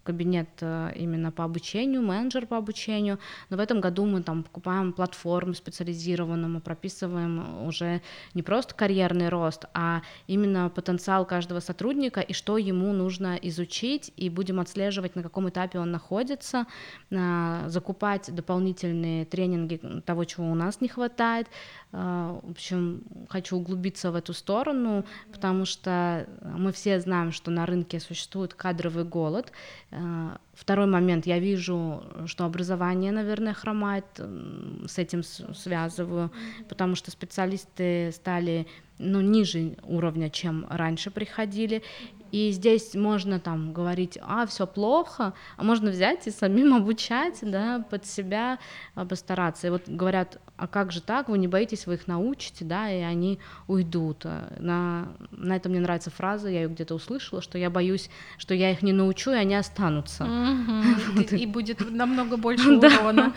[0.04, 5.54] кабинет именно по обучению, менеджер по обучению, но в этом году мы там покупаем платформу
[5.54, 8.02] специализированную, мы прописываем уже
[8.34, 14.30] не просто карьерный рост, а именно потенциал каждого сотрудника и что ему нужно изучить, и
[14.30, 16.66] будем отслеживать, на каком этапе он находится,
[17.10, 21.48] закупать дополнительные тренинги того, чего у нас не хватает.
[21.92, 27.66] А, в общем, хочу углубиться в эту сторону, потому что мы все знаем, что на
[27.66, 29.52] рынке существует кадровый голод,
[29.92, 36.32] а, Второй момент, я вижу, что образование, наверное, хромает, с этим связываю,
[36.68, 41.82] потому что специалисты стали ну, ниже уровня, чем раньше приходили,
[42.32, 47.86] и здесь можно там говорить, а, все плохо, а можно взять и самим обучать, да,
[47.90, 48.60] под себя
[48.94, 49.68] постараться.
[49.68, 53.02] И вот говорят, а как же так, вы не боитесь, вы их научите, да, и
[53.02, 54.26] они уйдут.
[54.60, 58.72] На, на это мне нравится фраза, я ее где-то услышала, что я боюсь, что я
[58.72, 60.28] их не научу, и они останутся.
[61.32, 63.34] И будет намного больше урона.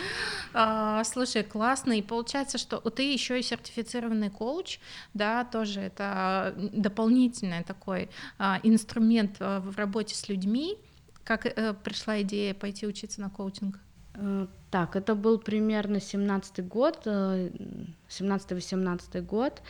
[0.55, 4.81] А, слушай, классно, и получается, что ты еще и сертифицированный коуч,
[5.14, 10.77] да, тоже это дополнительный такой а, инструмент а, в работе с людьми.
[11.25, 13.79] Как э, пришла идея пойти учиться на коучинг?
[14.14, 19.62] Э, так, это был примерно 17-й год, 17-18 год.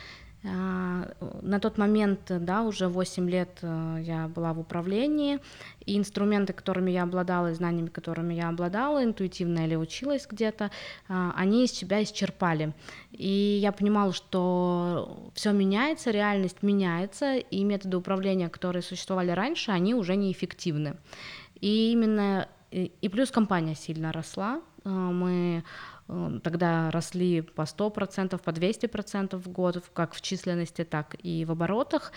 [0.45, 1.07] А,
[1.41, 5.39] на тот момент, да, уже 8 лет э, я была в управлении,
[5.85, 10.69] и инструменты, которыми я обладала, и знаниями, которыми я обладала, интуитивно или училась где-то,
[11.07, 12.73] а, они из себя исчерпали.
[13.11, 19.95] И я понимала, что все меняется, реальность меняется, и методы управления, которые существовали раньше, они
[19.95, 20.97] уже неэффективны.
[21.61, 25.63] И именно и плюс компания сильно росла, мы
[26.09, 31.51] Эм, тогда росли по 100%, по 200% в год, как в численности, так и в
[31.51, 32.11] оборотах,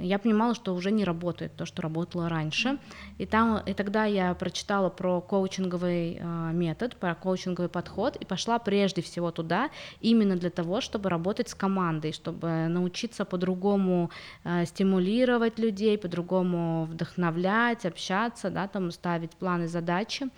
[0.00, 2.78] я понимала, что уже не работает то, что работало раньше.
[3.18, 8.60] И, там, и тогда я прочитала про коучинговый э, метод, про коучинговый подход и пошла
[8.60, 14.10] прежде всего туда именно для того, чтобы работать с командой, чтобы научиться по-другому
[14.44, 20.28] э, стимулировать людей, по-другому вдохновлять, общаться, да, там ставить планы, задачи.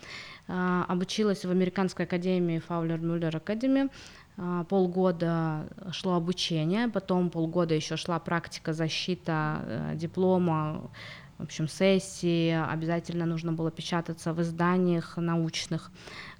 [0.51, 3.89] Э, обучилась в Американской академии Фаулер Мюллер Академии
[4.37, 10.89] а, полгода шло обучение, потом полгода еще шла практика, защита э, диплома,
[11.37, 15.91] в общем, сессии, обязательно нужно было печататься в изданиях научных.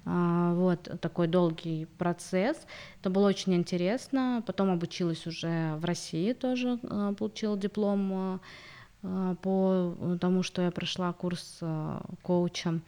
[0.06, 2.58] А, вот такой долгий процесс.
[3.00, 4.43] Это было очень интересно.
[4.45, 8.39] Потом обучилась уже в России тоже, э, получила диплом
[9.04, 11.60] э, по тому, что я прошла курс
[12.21, 12.82] коуча.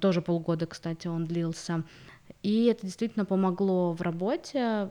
[0.00, 1.84] Тоже полгода, кстати, он длился.
[2.42, 4.90] И это действительно помогло в работе.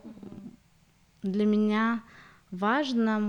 [1.21, 2.03] Для меня
[2.51, 3.19] важно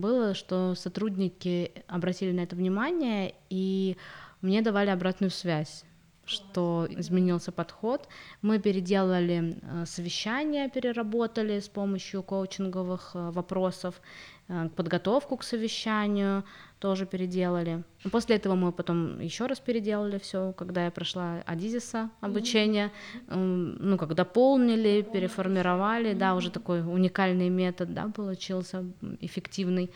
[0.00, 3.96] было, что сотрудники обратили на это внимание и
[4.40, 5.84] мне давали обратную связь
[6.28, 8.08] что изменился подход.
[8.42, 14.37] Мы переделали э, совещания, переработали с помощью коучинговых э, вопросов, э,
[14.76, 16.44] подготовку к совещанию,
[16.78, 17.82] тоже переделали.
[18.10, 22.92] После этого мы потом еще раз переделали все, когда я прошла Адизиса обучение,
[23.26, 23.76] mm-hmm.
[23.80, 28.84] ну как дополнили, переформировали, да, уже такой уникальный метод, да, получился
[29.20, 29.90] эффективный.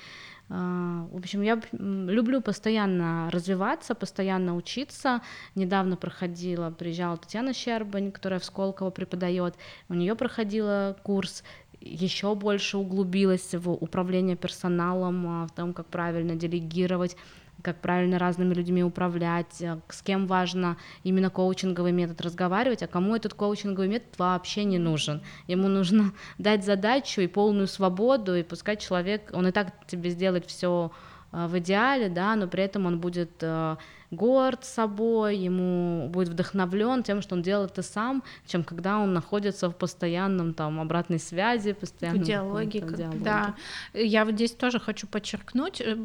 [0.54, 5.22] А, в общем, я люблю постоянно развиваться, постоянно учиться.
[5.54, 9.54] Недавно проходила, приезжала Татьяна Щербань, которая в Сколково преподает.
[9.88, 11.42] У нее проходила курс
[11.84, 17.16] еще больше углубилась в управление персоналом, а, в том, как правильно делегировать,
[17.62, 23.16] как правильно разными людьми управлять, а, с кем важно именно коучинговый метод разговаривать, а кому
[23.16, 25.22] этот коучинговый метод вообще не нужен.
[25.46, 30.46] Ему нужно дать задачу и полную свободу, и пускай человек, он и так тебе сделает
[30.46, 30.92] все
[31.30, 33.42] а, в идеале, да, но при этом он будет
[34.12, 39.70] горд собой, ему будет вдохновлен тем, что он делает это сам, чем когда он находится
[39.70, 42.80] в постоянном там обратной связи, постоянном в диалоге.
[42.80, 43.18] Как, диалоге.
[43.24, 43.54] Да,
[43.94, 45.96] я вот здесь тоже хочу подчеркнуть, э,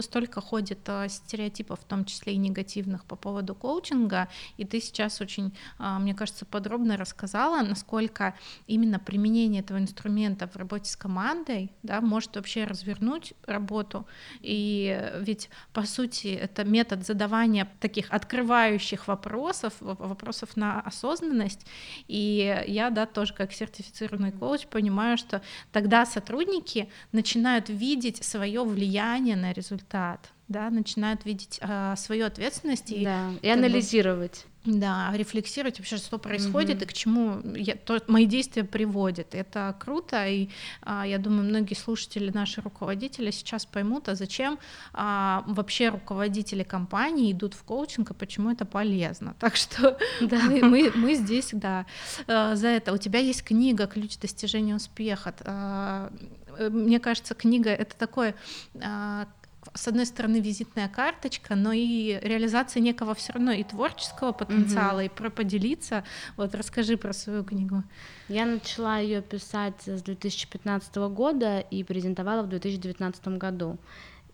[0.00, 5.20] столько ходит э, стереотипов, в том числе и негативных по поводу коучинга, и ты сейчас
[5.20, 8.34] очень, а, мне кажется, подробно рассказала, насколько
[8.66, 14.06] именно применение этого инструмента в работе с командой, да, может вообще развернуть работу,
[14.40, 21.66] и ведь по сути это метод задавания задавание таких открывающих вопросов, вопросов на осознанность.
[22.08, 29.36] И я, да, тоже как сертифицированный коуч понимаю, что тогда сотрудники начинают видеть свое влияние
[29.36, 34.44] на результат да, начинают видеть э, свою ответственность и, да, и анализировать.
[34.64, 36.84] Да, рефлексировать вообще, что происходит mm-hmm.
[36.84, 39.34] и к чему я, то, мои действия приводят.
[39.34, 40.48] Это круто, и
[40.80, 44.58] а, я думаю, многие слушатели, наши руководители сейчас поймут, а зачем
[44.94, 49.34] а, вообще руководители компании идут в коучинг, и почему это полезно.
[49.44, 50.40] Так что да.
[50.44, 51.84] мы, мы, мы здесь, да,
[52.26, 52.94] э, за это.
[52.94, 55.34] У тебя есть книга «Ключ достижения успеха».
[55.44, 56.10] А,
[56.56, 58.34] э, мне кажется, книга— это такое
[58.82, 59.26] а,
[59.74, 65.06] с одной стороны визитная карточка, но и реализация некого все равно и творческого потенциала, mm-hmm.
[65.06, 66.04] и про поделиться.
[66.36, 67.82] Вот расскажи про свою книгу.
[68.28, 73.78] Я начала ее писать с 2015 года и презентовала в 2019 году.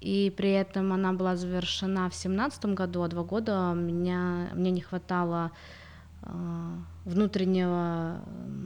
[0.01, 4.81] И при этом она была завершена в 2017 году, а два года меня, мне не
[4.81, 5.53] хватало
[6.23, 6.79] а,
[7.11, 8.23] внутреннего,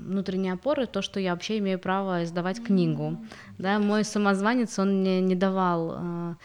[0.06, 3.18] внутренней опоры, то, что я вообще имею право издавать книгу.
[3.58, 6.36] Да, мой самозванец, он мне не давал а,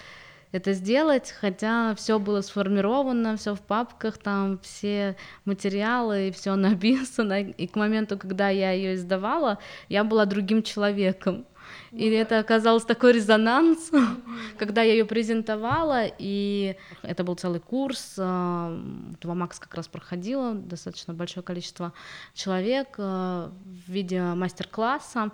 [0.52, 7.42] это сделать, хотя все было сформировано, все в папках, там все материалы, и все написано.
[7.42, 9.60] И к моменту, когда я ее издавала,
[9.90, 11.46] я была другим человеком.
[11.92, 13.92] И это оказалось такой резонанс,
[14.58, 21.14] когда я ее презентовала, и это был целый курс, два Макс как раз проходила, достаточно
[21.14, 21.94] большое количество
[22.34, 25.32] человек э, в виде мастер-класса,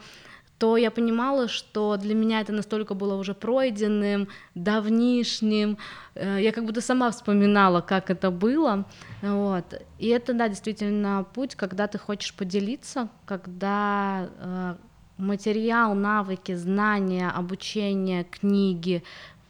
[0.57, 5.77] то я понимала, что для меня это настолько было уже пройденным, давнишним.
[6.15, 8.85] Э, я как будто сама вспоминала, как это было.
[9.21, 9.81] Вот.
[9.99, 14.75] И это, да, действительно путь, когда ты хочешь поделиться, когда э,
[15.17, 19.03] материал, навыки, знания, обучение, книги,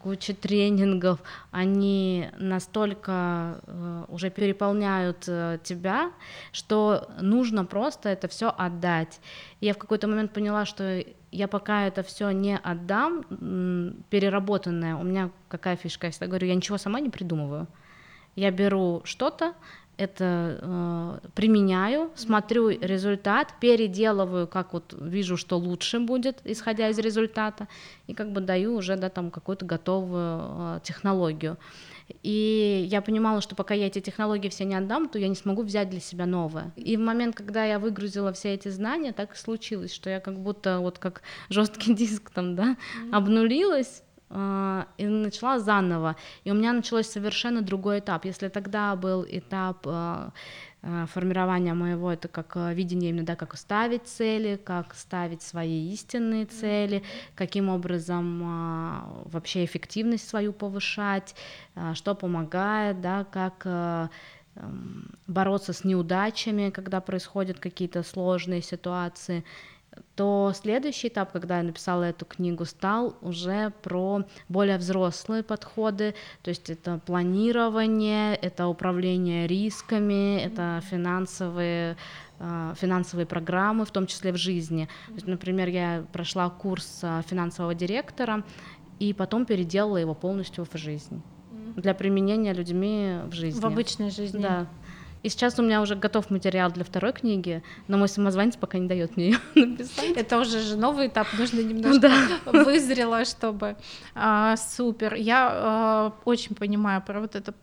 [0.05, 6.11] куча тренингов, они настолько э, уже переполняют э, тебя,
[6.51, 9.19] что нужно просто это все отдать.
[9.61, 13.23] Я в какой-то момент поняла, что я пока это все не отдам,
[14.11, 17.67] переработанное, у меня какая фишка, я всегда говорю, я ничего сама не придумываю.
[18.35, 19.55] Я беру что-то,
[19.97, 27.67] это э, применяю, смотрю результат, переделываю, как вот вижу, что лучше будет, исходя из результата,
[28.07, 31.57] и как бы даю уже да, там какую-то готовую э, технологию.
[32.21, 35.63] И я понимала, что пока я эти технологии все не отдам, то я не смогу
[35.63, 36.71] взять для себя новое.
[36.75, 40.39] И в момент, когда я выгрузила все эти знания, так и случилось, что я как
[40.39, 42.77] будто вот как жесткий диск там, да,
[43.11, 46.15] обнулилась, и начала заново.
[46.43, 48.25] И у меня началось совершенно другой этап.
[48.25, 50.33] Если тогда был этап а,
[50.81, 56.45] а, формирования моего, это как видение именно, да, как ставить цели, как ставить свои истинные
[56.45, 57.03] цели,
[57.35, 61.35] каким образом вообще эффективность свою повышать,
[61.93, 64.09] что помогает, да, как
[65.27, 69.43] бороться с неудачами, когда происходят какие-то сложные ситуации
[70.15, 76.49] то следующий этап, когда я написала эту книгу, стал уже про более взрослые подходы, то
[76.49, 81.97] есть это планирование, это управление рисками, это финансовые
[82.39, 84.89] а, финансовые программы, в том числе в жизни.
[85.07, 88.43] То есть, например, я прошла курс а, финансового директора
[88.99, 91.21] и потом переделала его полностью в жизнь
[91.75, 93.59] для применения людьми в жизни.
[93.59, 94.41] В обычной жизни.
[94.41, 94.67] Да.
[95.25, 98.87] И сейчас у меня уже готов материал для второй книги, но мой самозванец пока не
[98.87, 100.15] дает мне ее написать.
[100.15, 102.63] Это уже же новый этап, нужно немножко да.
[102.63, 103.75] вызрело, чтобы
[104.13, 105.15] а, супер.
[105.15, 107.55] Я а, очень понимаю про вот это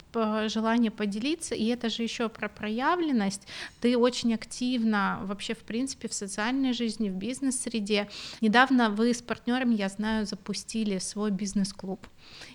[0.48, 3.46] желание поделиться, и это же еще про проявленность.
[3.80, 8.08] Ты очень активно вообще в принципе в социальной жизни, в бизнес-среде.
[8.40, 12.08] Недавно вы с партнерами, я знаю, запустили свой бизнес-клуб.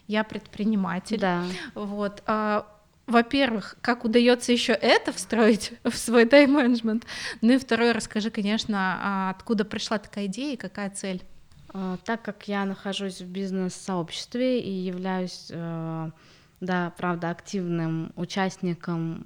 [0.08, 1.20] Я предприниматель.
[1.20, 1.46] Да.
[1.76, 2.24] Вот.
[2.26, 2.68] А,
[3.08, 7.06] во-первых, как удается еще это встроить в свой тайм-менеджмент,
[7.42, 11.24] ну и второе, расскажи, конечно, а откуда пришла такая идея и какая цель?
[11.70, 16.12] А, так как я нахожусь в бизнес-сообществе и являюсь, э,
[16.60, 19.24] да, правда, активным участником,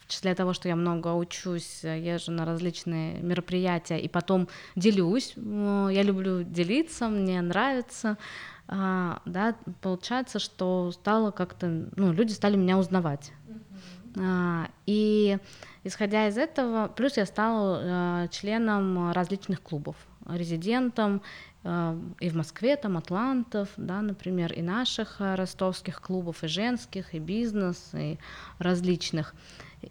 [0.00, 6.02] в числе того, что я много учусь, езжу на различные мероприятия и потом делюсь, я
[6.02, 8.18] люблю делиться, мне нравится,
[8.66, 13.32] а, да, получается, что стало как-то, ну, люди стали меня узнавать.
[14.16, 15.38] А, и
[15.82, 19.96] исходя из этого, плюс я стала а, членом различных клубов,
[20.26, 21.22] резидентом
[21.62, 27.14] а, и в Москве, там Атлантов, да, например, и наших а, ростовских клубов, и женских,
[27.14, 28.18] и бизнес, и
[28.58, 29.34] различных.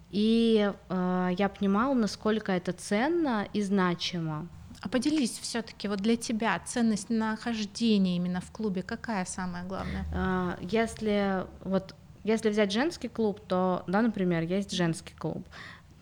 [0.09, 4.47] И э, я понимала, насколько это ценно и значимо.
[4.83, 10.05] А поделись все-таки вот для тебя ценность нахождения именно в клубе какая самая главная?
[10.13, 15.45] А, если вот если взять женский клуб, то, да, например, есть женский клуб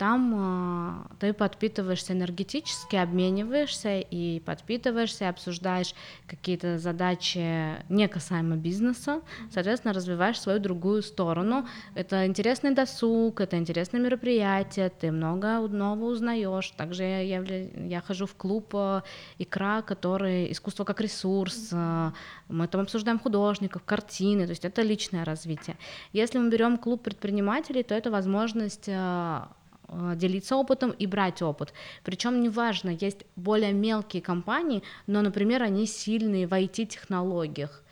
[0.02, 5.94] там э, ты подпитываешься энергетически, обмениваешься и подпитываешься, обсуждаешь
[6.26, 9.20] какие-то задачи не касаемо бизнеса,
[9.52, 11.68] соответственно, развиваешь свою другую сторону.
[11.94, 16.72] Это интересный досуг, это интересное мероприятие, ты много нового узнаешь.
[16.72, 17.40] Также я, я,
[17.86, 19.02] я хожу в клуб э,
[19.38, 22.10] «Икра», который «Искусство как ресурс», э,
[22.48, 25.76] мы там обсуждаем художников, картины, то есть это личное развитие.
[26.12, 28.88] Если мы берем клуб предпринимателей, то это возможность
[30.16, 31.72] делиться опытом и брать опыт.
[32.04, 37.82] Причем неважно, есть более мелкие компании, но, например, они сильные в IT-технологиях.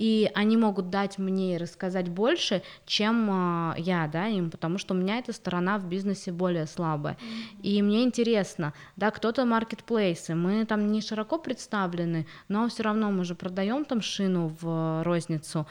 [0.00, 4.94] И они могут дать мне и рассказать больше, чем э, я, да, им, потому что
[4.94, 7.18] у меня эта сторона в бизнесе более слабая.
[7.62, 13.26] И мне интересно, да, кто-то маркетплейсы, мы там не широко представлены, но все равно мы
[13.26, 15.66] же продаем там шину в розницу,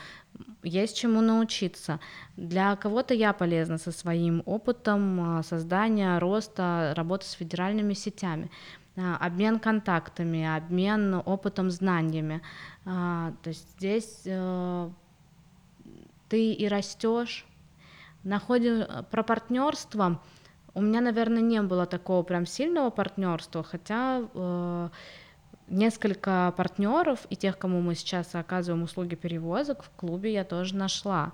[0.63, 1.99] есть чему научиться.
[2.37, 8.78] Для кого-то я полезна со своим опытом а, создания, роста, работы с федеральными сетями а,
[8.95, 12.41] обмен контактами, обмен опытом, знаниями.
[12.85, 14.89] А, то есть здесь э,
[16.27, 17.45] ты и растешь.
[18.23, 20.21] Находим про партнерство.
[20.73, 24.89] У меня, наверное, не было такого прям сильного партнерства, хотя э,
[25.69, 31.33] несколько партнеров и тех, кому мы сейчас оказываем услуги перевозок в клубе, я тоже нашла.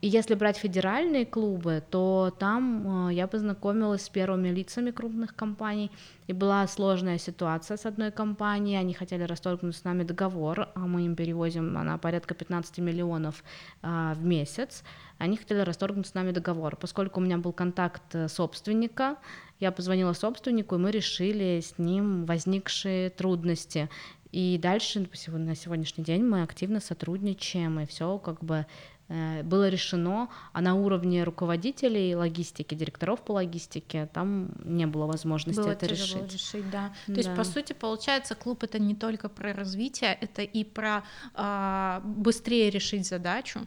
[0.00, 5.90] И если брать федеральные клубы, то там э, я познакомилась с первыми лицами крупных компаний,
[6.28, 11.04] и была сложная ситуация с одной компанией, они хотели расторгнуть с нами договор, а мы
[11.04, 13.42] им перевозим на порядка 15 миллионов
[13.82, 14.84] а, в месяц,
[15.18, 16.76] они хотели расторгнуть с нами договор.
[16.76, 19.16] Поскольку у меня был контакт э, собственника,
[19.58, 23.88] я позвонила собственнику, и мы решили с ним возникшие трудности.
[24.30, 28.66] И дальше на сегодняшний день мы активно сотрудничаем, и все как бы
[29.08, 35.70] было решено, а на уровне руководителей логистики, директоров по логистике, там не было возможности было
[35.70, 36.32] это решить.
[36.32, 36.92] решить да.
[37.06, 37.20] То да.
[37.20, 41.04] есть, по сути, получается, клуб это не только про развитие, это и про
[41.34, 43.60] а, быстрее решить задачу,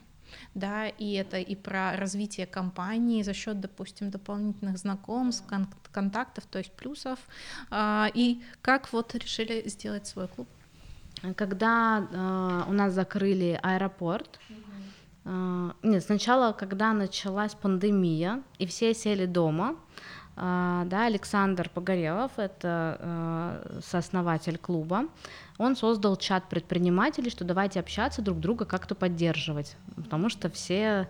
[0.53, 6.59] да, и это и про развитие компании за счет, допустим, дополнительных знакомств, кон- контактов, то
[6.59, 7.19] есть плюсов.
[7.71, 10.47] А, и как вот решили сделать свой клуб?
[11.35, 14.70] Когда э, у нас закрыли аэропорт, mm-hmm
[15.23, 19.75] нет, сначала, когда началась пандемия, и все сели дома,
[20.35, 25.05] а, да, Александр Погорелов, это а, сооснователь клуба,
[25.57, 31.07] он создал чат предпринимателей, что давайте общаться друг друга, как-то поддерживать, потому что все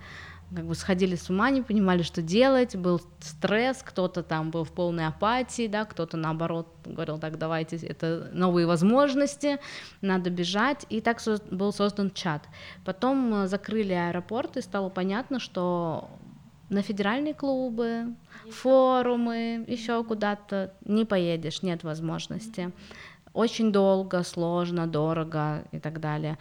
[0.53, 4.71] как бы сходили с ума, не понимали, что делать, был стресс, кто-то там был в
[4.71, 9.59] полной апатии, да, кто-то наоборот говорил, так, давайте, это новые возможности,
[10.01, 11.21] надо бежать, и так
[11.51, 12.43] был создан чат.
[12.83, 16.09] Потом э, закрыли аэропорт, и стало понятно, что
[16.69, 18.15] на федеральные клубы,
[18.49, 22.71] форумы, еще куда-то не поедешь, нет возможности.
[23.33, 26.37] Очень долго, сложно, дорого и так далее.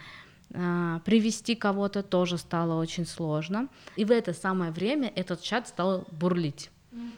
[0.53, 3.67] А, привести кого-то тоже стало очень сложно.
[3.95, 6.69] И в это самое время этот чат стал бурлить.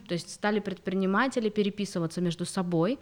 [0.08, 3.00] То есть стали предприниматели переписываться между собой,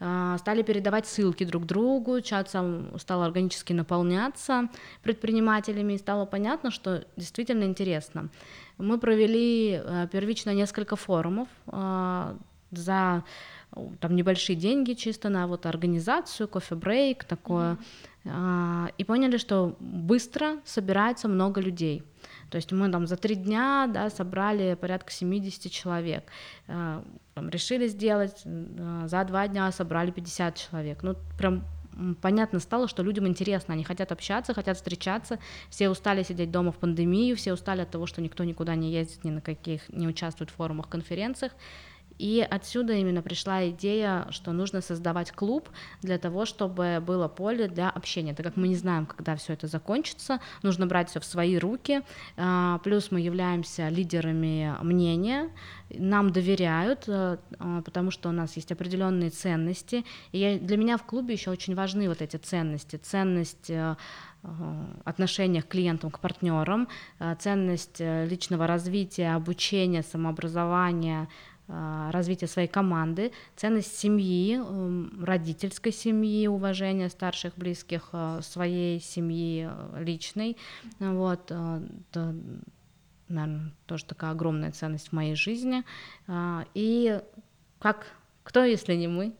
[0.00, 4.70] а, стали передавать ссылки друг другу, чат сам стал органически наполняться
[5.02, 8.30] предпринимателями, и стало понятно, что действительно интересно.
[8.78, 11.48] Мы провели а, первично несколько форумов
[12.70, 13.22] за
[14.00, 17.72] там небольшие деньги чисто на вот организацию, кофе-брейк, такое.
[17.72, 17.78] Mm-hmm.
[18.24, 22.02] И поняли, что быстро собирается много людей.
[22.50, 26.24] То есть мы там за три дня да, собрали порядка 70 человек.
[26.68, 27.04] А,
[27.34, 31.02] там, решили сделать, а, за два дня собрали 50 человек.
[31.02, 31.64] Ну, прям
[32.20, 36.76] понятно стало, что людям интересно, они хотят общаться, хотят встречаться, все устали сидеть дома в
[36.76, 40.50] пандемию, все устали от того, что никто никуда не ездит, ни на каких, не участвует
[40.50, 41.52] в форумах, конференциях,
[42.18, 45.68] и отсюда именно пришла идея, что нужно создавать клуб
[46.02, 48.34] для того, чтобы было поле для общения.
[48.34, 52.02] Так как мы не знаем, когда все это закончится, нужно брать все в свои руки.
[52.36, 55.50] А, плюс мы являемся лидерами мнения,
[55.90, 60.04] нам доверяют, э, а, потому что у нас есть определенные ценности.
[60.32, 62.96] И для меня в клубе еще очень важны вот эти ценности.
[62.96, 63.96] Ценность э,
[64.42, 66.88] э, отношения к клиентам, к партнерам,
[67.38, 71.28] ценность личного развития, обучения, самообразования,
[71.66, 74.60] развитие своей команды, ценность семьи,
[75.22, 80.56] родительской семьи, уважение старших, близких, а, своей семьи личной.
[80.98, 82.34] Вот, а, это,
[83.28, 85.84] наверное, тоже такая огромная ценность в моей жизни.
[86.74, 87.20] И
[87.78, 88.06] как,
[88.42, 89.32] кто, если не мы?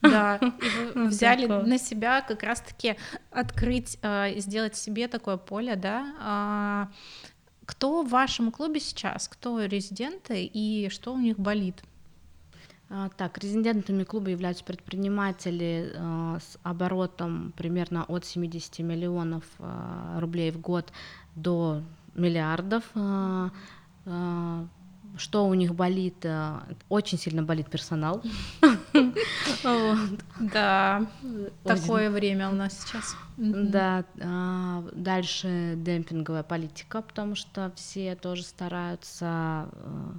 [0.00, 2.96] Да, и вы взяли на себя как раз-таки
[3.30, 3.98] открыть,
[4.36, 6.90] сделать себе такое поле, да,
[7.66, 9.28] кто в вашем клубе сейчас?
[9.28, 11.82] Кто резиденты и что у них болит?
[12.94, 20.50] А, так, резидентами клуба являются предприниматели э, с оборотом примерно от 70 миллионов э, рублей
[20.50, 20.92] в год
[21.34, 21.82] до
[22.14, 22.84] миллиардов.
[22.94, 23.48] Э,
[25.16, 26.26] что у них болит?
[26.88, 28.22] Очень сильно болит персонал.
[30.38, 31.06] Да,
[31.64, 33.16] такое время у нас сейчас.
[33.36, 40.12] Да, а, дальше демпинговая политика, потому что все тоже стараются э,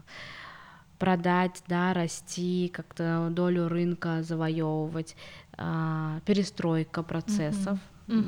[1.00, 5.16] продать, да, расти, как-то долю рынка завоевывать,
[5.58, 7.78] а, перестройка процессов
[8.08, 8.22] э,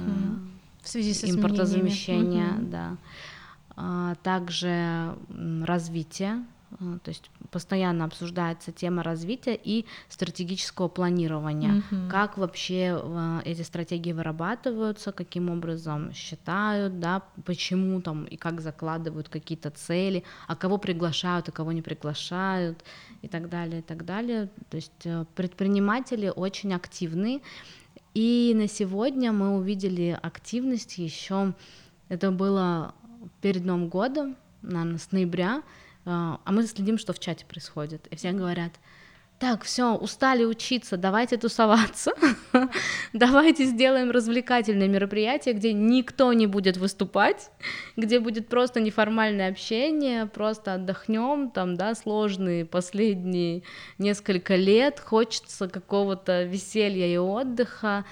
[0.81, 2.97] в связи с импортозамещения, да,
[3.75, 5.15] а, также
[5.63, 6.43] развитие
[6.77, 11.83] то есть постоянно обсуждается тема развития и стратегического планирования.
[11.91, 12.09] Mm-hmm.
[12.09, 19.29] Как вообще а, эти стратегии вырабатываются, каким образом считают, да, почему там и как закладывают
[19.29, 22.83] какие-то цели, а кого приглашают, а кого не приглашают
[23.21, 24.49] и так далее, и так далее.
[24.69, 27.41] То есть э, предприниматели очень активны.
[28.13, 31.53] И на сегодня мы увидели активность еще,
[32.07, 32.93] это было
[33.41, 35.63] перед Новым годом, наверное, с ноября,
[36.05, 38.07] а, а мы следим, что в чате происходит.
[38.07, 38.71] И все говорят,
[39.37, 42.13] так, все, устали учиться, давайте тусоваться,
[43.13, 47.51] давайте сделаем развлекательное мероприятие, где никто не будет выступать,
[47.97, 53.63] где будет просто неформальное общение, просто отдохнем, там, да, сложные последние
[53.97, 58.05] несколько лет, хочется какого-то веселья и отдыха,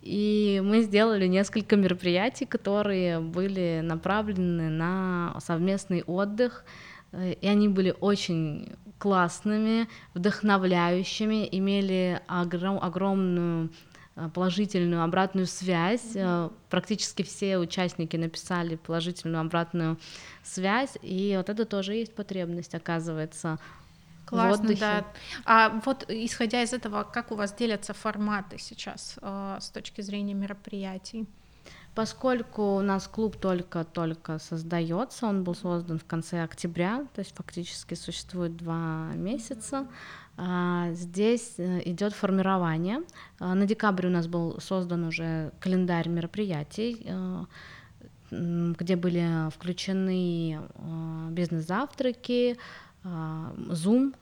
[0.00, 6.64] и мы сделали несколько мероприятий, которые были направлены на совместный отдых,
[7.12, 13.70] и они были очень классными, вдохновляющими, имели огром, огромную
[14.14, 16.14] э, положительную обратную связь.
[16.14, 16.52] Mm-hmm.
[16.68, 19.98] Практически все участники написали положительную обратную
[20.44, 23.58] связь, и вот это тоже есть потребность, оказывается.
[24.26, 25.04] Классно, в да.
[25.44, 30.34] А вот исходя из этого, как у вас делятся форматы сейчас э, с точки зрения
[30.34, 31.26] мероприятий?
[31.94, 37.94] Поскольку у нас клуб только-только создается, он был создан в конце октября, то есть фактически
[37.94, 39.88] существует два месяца,
[40.36, 43.02] а, здесь э, идет формирование.
[43.40, 47.44] А, на декабре у нас был создан уже календарь мероприятий, э,
[48.30, 52.56] где были включены э, бизнес-завтраки,
[53.02, 54.19] Zoom Э,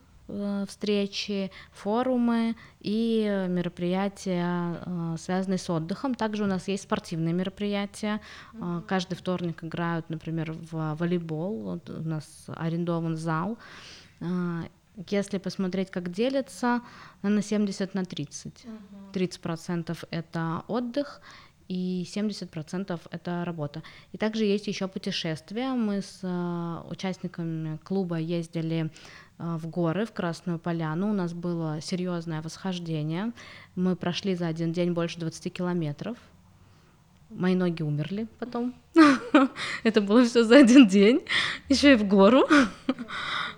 [0.68, 6.14] встречи, форумы и мероприятия, э, связанные с отдыхом.
[6.14, 8.20] Также у нас есть спортивные мероприятия.
[8.52, 8.82] Mm-hmm.
[8.86, 11.62] Каждый вторник играют, например, в волейбол.
[11.62, 13.58] Вот у нас арендован зал.
[15.10, 16.82] Если посмотреть, как делится,
[17.22, 18.52] на 70 на 30.
[18.52, 19.12] Mm-hmm.
[19.12, 21.20] 30% это отдых,
[21.68, 23.82] и 70% это работа.
[24.12, 25.72] И также есть еще путешествия.
[25.72, 26.20] Мы с
[26.88, 28.90] участниками клуба ездили
[29.38, 31.10] Э, в горы, в Красную Поляну.
[31.10, 33.32] У нас было серьезное восхождение.
[33.76, 36.16] Мы прошли за один день больше 20 километров.
[37.30, 38.74] Мои ноги умерли потом.
[39.84, 41.20] Это было все за один день,
[41.68, 42.46] еще и в гору.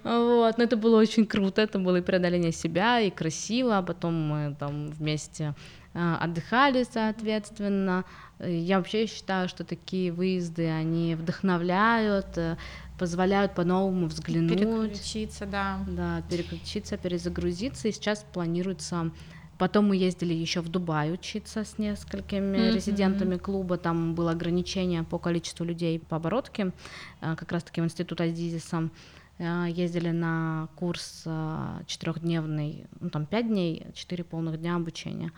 [0.03, 4.15] Вот, но это было очень круто, это было и преодоление себя, и красиво, а потом
[4.15, 5.55] мы там вместе
[5.93, 8.05] отдыхали, соответственно.
[8.39, 12.57] Я вообще считаю, что такие выезды, они вдохновляют, э,
[12.99, 14.59] позволяют по-новому взглянуть.
[14.59, 15.81] Переключиться, да.
[15.87, 17.89] Да, переключиться, перезагрузиться.
[17.89, 19.11] И сейчас планируется
[19.61, 22.75] Потом мы ездили еще в Дубай учиться с несколькими mm-hmm.
[22.75, 23.77] резидентами клуба.
[23.77, 26.73] Там было ограничение по количеству людей по оборотке,
[27.21, 28.89] э, как раз-таки в институт Азизиса.
[29.37, 35.31] Э, ездили на курс э, четырехдневный, ну там пять дней, четыре полных дня обучения.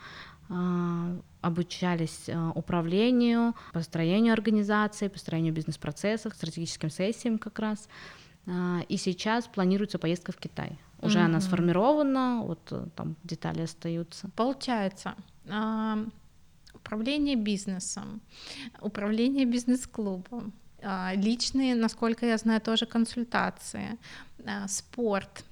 [0.54, 7.88] А, обучались а, управлению, построению организации, построению бизнес-процессов, стратегическим сессиям как раз.
[8.46, 10.78] А, и сейчас планируется поездка в Китай.
[11.00, 11.24] Уже mm-hmm.
[11.24, 14.30] она сформирована, вот э, там детали остаются.
[14.36, 15.16] Получается,
[16.74, 18.20] управление бизнесом,
[18.80, 20.52] управление бизнес-клубом,
[21.14, 23.98] личные, насколько я знаю, тоже консультации,
[24.68, 25.44] спорт,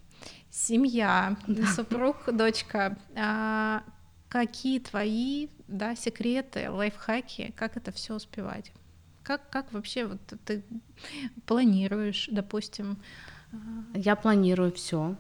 [0.51, 1.37] семья,
[1.75, 2.97] супруг, дочка
[4.31, 8.73] какие твои да, секреты, лайфхаки, как это все успевать?
[9.23, 10.65] Как, как вообще вот ты
[11.47, 12.97] планируешь, допустим?
[13.53, 13.57] А,
[13.95, 15.17] Я планирую все.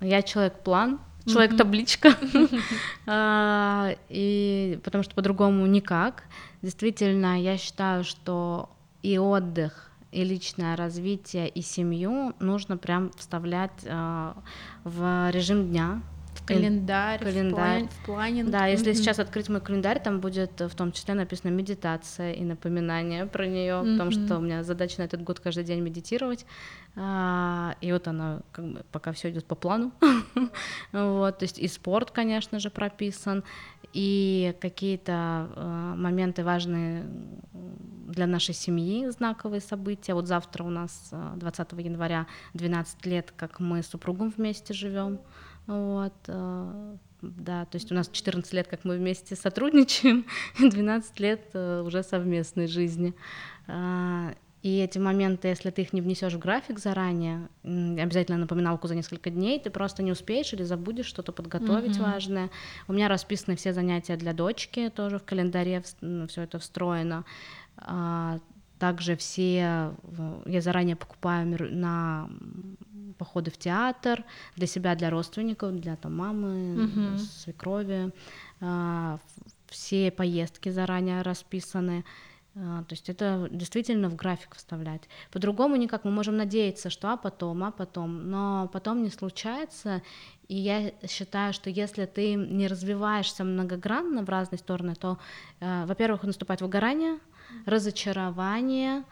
[0.00, 2.16] Я человек-план, человек-табличка,
[3.06, 6.24] а, и потому что по-другому никак.
[6.60, 8.70] Действительно, я считаю, что
[9.02, 14.36] и отдых, и личное развитие, и семью нужно прям вставлять а,
[14.82, 16.02] в режим дня,
[16.40, 17.88] календарь, календарь.
[17.88, 18.94] В, плане, в Да, если mm-hmm.
[18.94, 23.74] сейчас открыть мой календарь, там будет в том числе написано медитация и напоминание про нее,
[23.74, 23.92] mm-hmm.
[23.92, 26.46] потому что у меня задача на этот год каждый день медитировать.
[26.94, 29.92] А, и вот она как бы пока все идет по плану.
[30.92, 33.44] вот, то есть и спорт, конечно же, прописан,
[33.92, 37.06] и какие-то э, моменты важные
[38.08, 40.14] для нашей семьи, знаковые события.
[40.14, 45.18] Вот завтра у нас 20 э, января 12 лет, как мы с супругом вместе живем.
[45.66, 50.26] Вот, э, да, то есть у нас 14 лет, как мы вместе сотрудничаем,
[50.58, 53.14] 12 лет э, уже совместной жизни.
[53.68, 58.94] А, и эти моменты, если ты их не внесешь в график заранее, обязательно напоминалку за
[58.94, 62.12] несколько дней, ты просто не успеешь или забудешь что-то подготовить mm-hmm.
[62.12, 62.50] важное.
[62.86, 65.82] У меня расписаны все занятия для дочки, тоже в календаре
[66.28, 67.24] все это встроено.
[68.82, 69.94] Также все
[70.44, 72.28] я заранее покупаю на
[73.16, 74.24] походы в театр
[74.56, 77.18] для себя, для родственников, для там мамы, угу.
[77.18, 78.10] свекрови.
[78.60, 79.20] А,
[79.68, 82.04] все поездки заранее расписаны.
[82.56, 85.02] А, то есть это действительно в график вставлять.
[85.30, 86.04] По-другому никак.
[86.04, 88.30] Мы можем надеяться, что а потом, а потом.
[88.30, 90.02] Но потом не случается.
[90.48, 95.18] И я считаю, что если ты не развиваешься многогранно в разные стороны, то,
[95.60, 97.20] э, во-первых, наступает выгорание,
[97.66, 99.04] разочарование,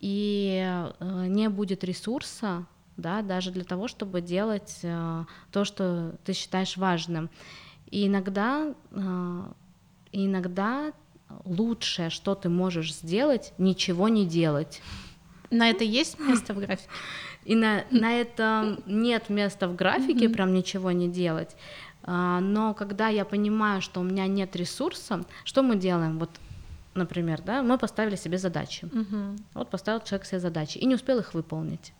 [0.00, 0.62] и
[0.98, 6.76] э, не будет ресурса да, даже для того, чтобы делать э, то, что ты считаешь
[6.76, 7.30] важным.
[7.90, 9.42] И иногда, э,
[10.12, 10.92] иногда
[11.44, 14.82] лучшее, что ты можешь сделать, ничего не делать.
[15.50, 16.88] На это есть место в графике?
[17.44, 20.32] И на, на это нет места в графике, mm-hmm.
[20.32, 21.56] прям ничего не делать.
[22.02, 26.18] А, но когда я понимаю, что у меня нет ресурса, что мы делаем?
[26.18, 26.30] Вот,
[26.98, 28.84] например, да, мы поставили себе задачи.
[28.84, 29.38] Mm-hmm.
[29.54, 31.92] Вот поставил человек себе задачи и не успел их выполнить.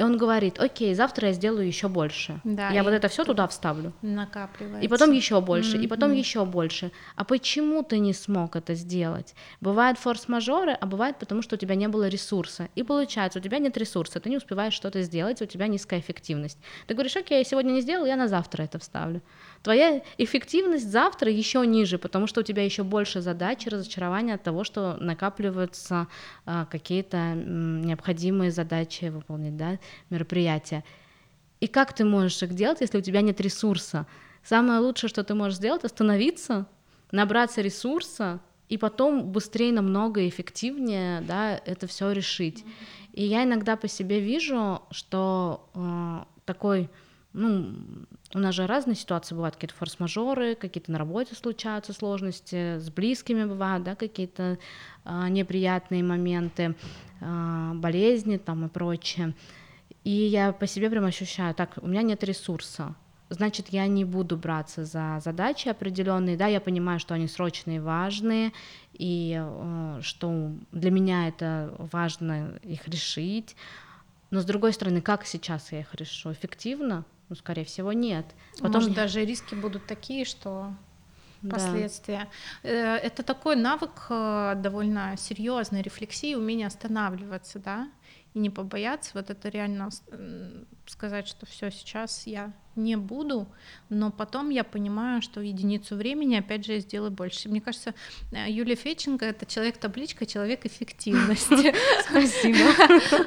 [0.00, 2.40] И он говорит, окей, завтра я сделаю еще больше.
[2.42, 3.92] Да, я вот это все туда вставлю.
[4.00, 4.82] Накапливается.
[4.82, 5.84] И потом еще больше, mm-hmm.
[5.84, 6.90] и потом еще больше.
[7.16, 9.34] А почему ты не смог это сделать?
[9.60, 12.70] Бывает форс-мажоры, а бывает потому, что у тебя не было ресурса.
[12.76, 16.58] И получается, у тебя нет ресурса, ты не успеваешь что-то сделать, у тебя низкая эффективность.
[16.86, 19.20] Ты говоришь, окей, я сегодня не сделал, я на завтра это вставлю.
[19.62, 24.42] Твоя эффективность завтра еще ниже, потому что у тебя еще больше задач и разочарования от
[24.42, 26.06] того, что накапливаются
[26.46, 29.78] а, какие-то м, необходимые задачи выполнить, да,
[30.10, 30.84] мероприятия.
[31.60, 34.06] И как ты можешь их делать, если у тебя нет ресурса?
[34.42, 36.66] Самое лучшее, что ты можешь сделать, остановиться,
[37.12, 42.64] набраться ресурса и потом быстрее, намного эффективнее, да, это все решить.
[43.12, 46.88] И я иногда по себе вижу, что э, такой
[47.32, 47.74] ну,
[48.34, 53.44] у нас же разные ситуации бывают, какие-то форс-мажоры, какие-то на работе случаются сложности, с близкими
[53.44, 54.58] бывают, да, какие-то
[55.04, 56.74] а, неприятные моменты,
[57.20, 59.34] а, болезни там и прочее.
[60.04, 62.94] И я по себе прям ощущаю, так, у меня нет ресурса,
[63.30, 67.80] значит, я не буду браться за задачи определенные, да, я понимаю, что они срочные и
[67.80, 68.52] важные,
[68.92, 73.56] и э, что для меня это важно их решить,
[74.30, 76.32] но с другой стороны, как сейчас я их решу?
[76.32, 77.04] Эффективно?
[77.28, 78.26] Ну, скорее всего, нет.
[78.58, 80.72] Потом Может, даже риски будут такие, что
[81.48, 82.28] последствия.
[82.62, 82.68] Да.
[82.68, 87.88] Э, это такой навык э, довольно серьезной рефлексии, умение останавливаться, да,
[88.34, 89.12] и не побояться.
[89.14, 89.88] Вот это реально
[90.90, 93.48] сказать, что все сейчас я не буду,
[93.88, 97.48] но потом я понимаю, что единицу времени, опять же, я сделаю больше.
[97.48, 97.94] Мне кажется,
[98.32, 101.74] э, Юлия Феченко— это человек-табличка, человек эффективности.
[102.08, 102.58] Спасибо.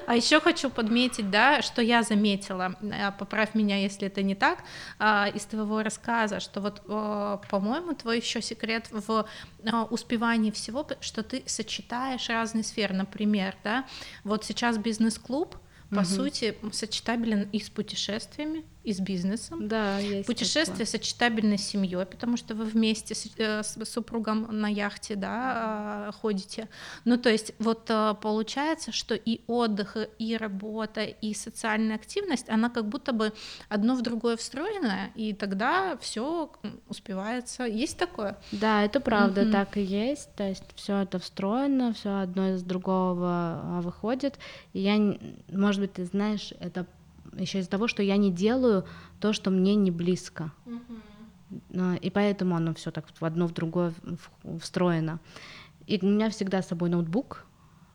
[0.07, 4.59] А еще хочу подметить, да, что я заметила, э, поправь меня, если это не так,
[4.99, 9.27] а, из твоего рассказа, что вот, э, по-моему, твой еще секрет в
[9.89, 13.85] успевании всего, что ты сочетаешь разные сферы, например, да,
[14.23, 15.55] вот сейчас бизнес-клуб,
[15.93, 16.05] по угу.
[16.05, 19.67] сути, сочетабелен и с путешествиями, и с бизнесом.
[19.67, 20.85] Да, есть Путешествие такое.
[20.85, 26.67] сочетабельно с семьей, потому что вы вместе с, э, с супругом на яхте, да, ходите.
[27.05, 32.69] Ну, то есть вот э, получается, что и отдых, и работа, и социальная активность, она
[32.69, 33.33] как будто бы
[33.69, 36.51] одно в другое встроена, и тогда все
[36.89, 37.63] успевается.
[37.63, 38.37] Есть такое?
[38.51, 39.51] Да, это правда, угу.
[39.51, 40.33] так и есть.
[40.35, 44.37] То есть все это встроено, все одно из другого а, выходит.
[44.73, 45.17] И я,
[45.49, 46.85] может быть, ты знаешь, это
[47.37, 48.85] еще из-за того, что я не делаю
[49.19, 50.51] то, что мне не близко.
[50.65, 51.99] Mm-hmm.
[51.99, 53.93] И поэтому оно все так в одно в другое
[54.59, 55.19] встроено.
[55.85, 57.45] И у меня всегда с собой ноутбук,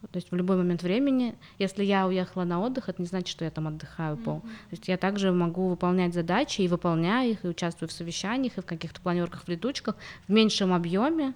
[0.00, 3.44] то есть в любой момент времени, если я уехала на отдых, это не значит, что
[3.44, 4.22] я там отдыхаю mm-hmm.
[4.22, 4.40] пол.
[4.40, 8.60] То есть я также могу выполнять задачи и выполняю их, и участвую в совещаниях, и
[8.60, 9.96] в каких-то планерках, в летучках
[10.28, 11.34] в меньшем объеме,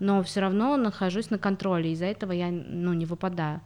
[0.00, 3.60] но все равно нахожусь на контроле, из-за этого я ну, не выпадаю.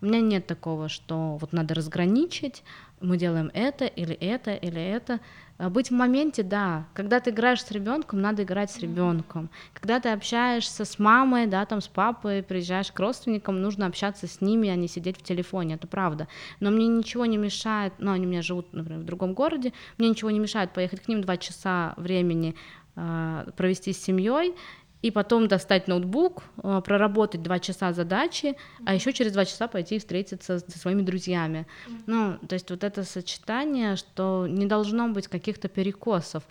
[0.00, 2.62] У меня нет такого, что вот надо разграничить,
[3.00, 5.20] мы делаем это или это или это.
[5.58, 6.86] А быть в моменте, да.
[6.94, 9.50] Когда ты играешь с ребенком, надо играть с ребенком.
[9.74, 14.40] Когда ты общаешься с мамой, да, там с папой, приезжаешь к родственникам, нужно общаться с
[14.40, 16.28] ними, а не сидеть в телефоне, это правда.
[16.60, 20.08] Но мне ничего не мешает, ну, они у меня живут, например, в другом городе, мне
[20.08, 22.54] ничего не мешает поехать к ним два часа времени
[22.96, 24.54] э, провести с семьей
[25.02, 29.98] и потом достать ноутбук, э, проработать два часа задачи, а еще через два часа пойти
[29.98, 31.66] встретиться со своими друзьями.
[32.06, 36.42] Ну, то есть вот это сочетание, что не должно быть каких-то перекосов,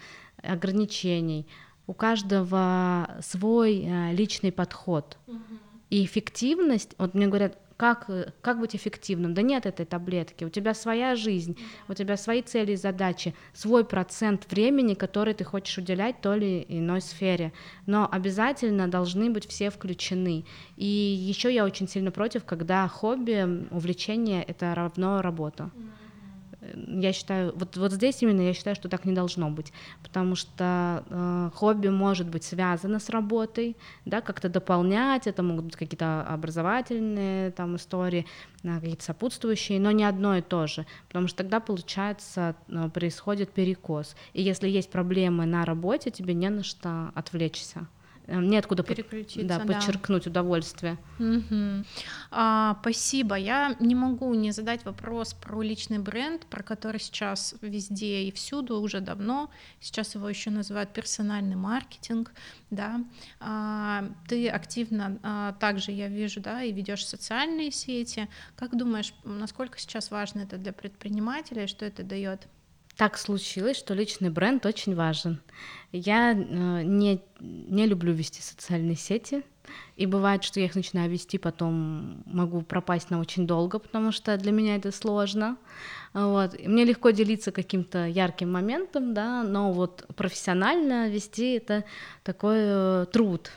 [0.42, 1.48] ограничений.
[1.88, 5.18] У каждого свой э, личный подход.
[5.90, 8.10] И эффективность, вот мне говорят, как,
[8.42, 9.34] как быть эффективным?
[9.34, 10.44] Да нет этой таблетки.
[10.44, 11.58] У тебя своя жизнь,
[11.88, 16.66] у тебя свои цели и задачи, свой процент времени, который ты хочешь уделять той или
[16.68, 17.54] иной сфере.
[17.86, 20.44] Но обязательно должны быть все включены.
[20.76, 25.72] И еще я очень сильно против, когда хобби, увлечение это равно работа.
[25.74, 26.09] Mm
[26.62, 29.72] я считаю, вот, вот здесь именно я считаю, что так не должно быть,
[30.04, 35.76] потому что э, хобби может быть связано с работой, да, как-то дополнять, это могут быть
[35.76, 38.26] какие-то образовательные там истории,
[38.64, 43.52] э, какие-то сопутствующие, но не одно и то же, потому что тогда, получается, э, происходит
[43.52, 47.82] перекос, и если есть проблемы на работе, тебе не на что отвлечься.
[47.82, 47.99] э,
[48.30, 49.74] неоткуда под- Переключиться, да, да.
[49.74, 50.98] подчеркнуть удовольствие.
[51.18, 51.86] Мгм.
[52.32, 53.36] А, спасибо.
[53.36, 58.80] Я не могу не задать вопрос про личный бренд, про который сейчас везде и всюду
[58.80, 59.50] уже давно.
[59.80, 62.32] Сейчас его еще называют персональный маркетинг,
[62.70, 63.02] да.
[63.40, 68.28] А, ты активно а, также я вижу, да, и ведешь социальные сети.
[68.56, 72.48] Как думаешь, насколько сейчас важно это для предпринимателей, что это дает?
[73.00, 75.40] Так случилось, что личный бренд очень важен.
[75.94, 79.44] Я э, не, не люблю вести социальные сети,
[79.96, 84.36] и бывает, что я их начинаю вести, потом могу пропасть на очень долго, потому что
[84.36, 85.56] для меня это сложно.
[86.14, 86.60] Вот.
[86.60, 91.86] И мне легко делиться каким-то ярким моментом, да, но вот профессионально вести это
[92.24, 93.50] такой э, труд.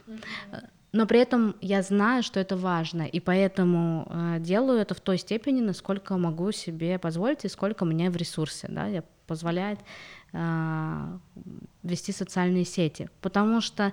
[0.93, 5.19] Но при этом я знаю, что это важно, и поэтому э, делаю это в той
[5.19, 9.81] степени, насколько могу себе позволить и сколько мне в ресурсе, да, я позволяет
[10.33, 11.19] э,
[11.83, 13.93] вести социальные сети, потому что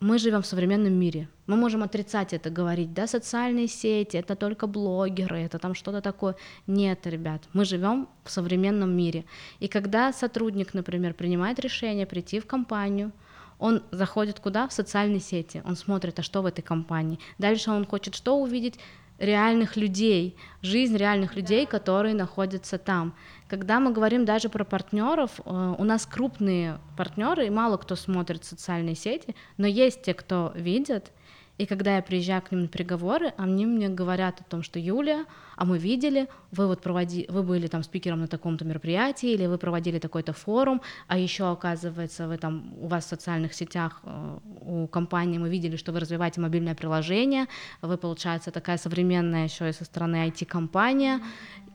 [0.00, 1.28] мы живем в современном мире.
[1.46, 6.34] Мы можем отрицать это, говорить, да, социальные сети, это только блогеры, это там что-то такое.
[6.66, 9.24] Нет, ребят, мы живем в современном мире.
[9.60, 13.12] И когда сотрудник, например, принимает решение прийти в компанию,
[13.58, 14.68] он заходит куда?
[14.68, 15.62] В социальные сети.
[15.64, 17.18] Он смотрит, а что в этой компании.
[17.38, 18.78] Дальше он хочет что увидеть?
[19.18, 23.14] реальных людей, жизнь реальных людей, которые находятся там.
[23.48, 28.44] Когда мы говорим даже про партнеров, э, у нас крупные партнеры, и мало кто смотрит
[28.44, 31.10] социальные сети, но есть те, кто видят,
[31.58, 35.24] и когда я приезжаю к ним на переговоры, они мне говорят о том, что Юлия,
[35.56, 39.58] а мы видели, вы вот проводи, вы были там спикером на таком-то мероприятии, или вы
[39.58, 44.86] проводили такой-то форум, а еще оказывается, вы там у вас в социальных сетях э, у
[44.86, 47.46] компании мы видели, что вы развиваете мобильное приложение,
[47.82, 51.20] вы получается такая современная еще и со стороны IT-компания,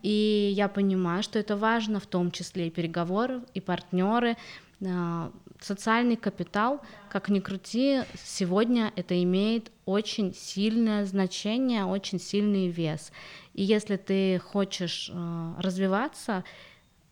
[0.02, 4.38] и я понимаю, что это важно, в том числе и переговоры, и партнеры,
[4.80, 5.30] э,
[5.64, 13.12] социальный капитал, как ни крути, сегодня это имеет очень сильное значение, очень сильный вес.
[13.54, 16.44] И если ты хочешь э, развиваться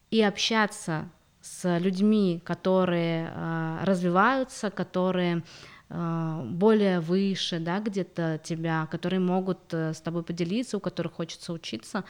[0.10, 1.10] и общаться
[1.42, 5.44] с людьми, которые э, развиваются, которые
[5.90, 11.54] э, более выше, да, где-то тебя, которые могут э, с тобой поделиться, у которых хочется
[11.54, 12.04] учиться,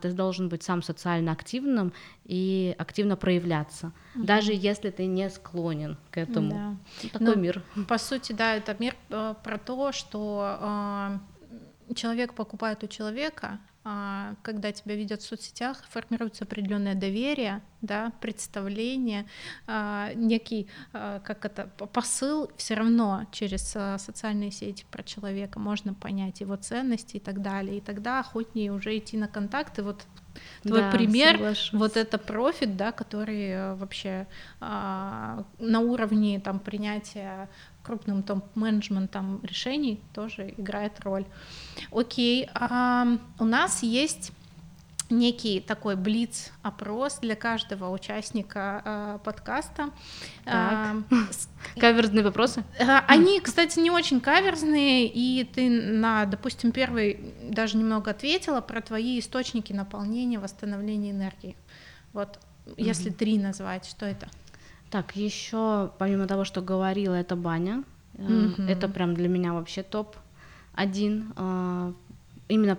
[0.00, 1.92] ты должен быть сам социально активным
[2.24, 4.24] и активно проявляться, угу.
[4.24, 6.50] даже если ты не склонен к этому.
[6.50, 6.76] Да.
[7.02, 7.62] Ну, такой ну, мир.
[7.88, 11.18] По сути, да, это мир э, про то, что
[11.88, 13.58] э, человек покупает у человека, а,
[14.42, 19.26] когда тебя видят в соцсетях, формируется определенное доверие, да, представление,
[19.66, 23.62] а, некий, а, как это, посыл все равно через
[24.02, 27.78] социальные сети про человека можно понять его ценности и так далее.
[27.78, 29.82] И тогда охотнее уже идти на контакты.
[29.82, 30.06] Вот
[30.62, 31.72] твой да, пример, соглашусь.
[31.72, 34.26] вот это профит, да, который э, вообще
[34.60, 37.48] на уровне там принятия
[37.84, 41.26] крупным топ-менеджментом решений тоже играет роль.
[41.92, 43.06] Окей, а
[43.38, 44.32] у нас есть
[45.10, 49.90] некий такой блиц-опрос для каждого участника э, подкаста.
[50.44, 50.96] Так.
[51.10, 51.16] Э,
[51.80, 52.64] каверзные вопросы?
[52.78, 58.80] Э, они, кстати, не очень каверзные, и ты на, допустим, первый даже немного ответила про
[58.80, 61.56] твои источники наполнения, восстановления энергии.
[62.12, 62.38] Вот,
[62.76, 64.28] если три назвать, что это?
[64.94, 67.82] Так, еще помимо того, что говорила, это баня.
[68.12, 68.70] Mm-hmm.
[68.70, 70.14] Это прям для меня вообще топ
[70.72, 71.32] один.
[71.34, 71.92] А,
[72.46, 72.78] именно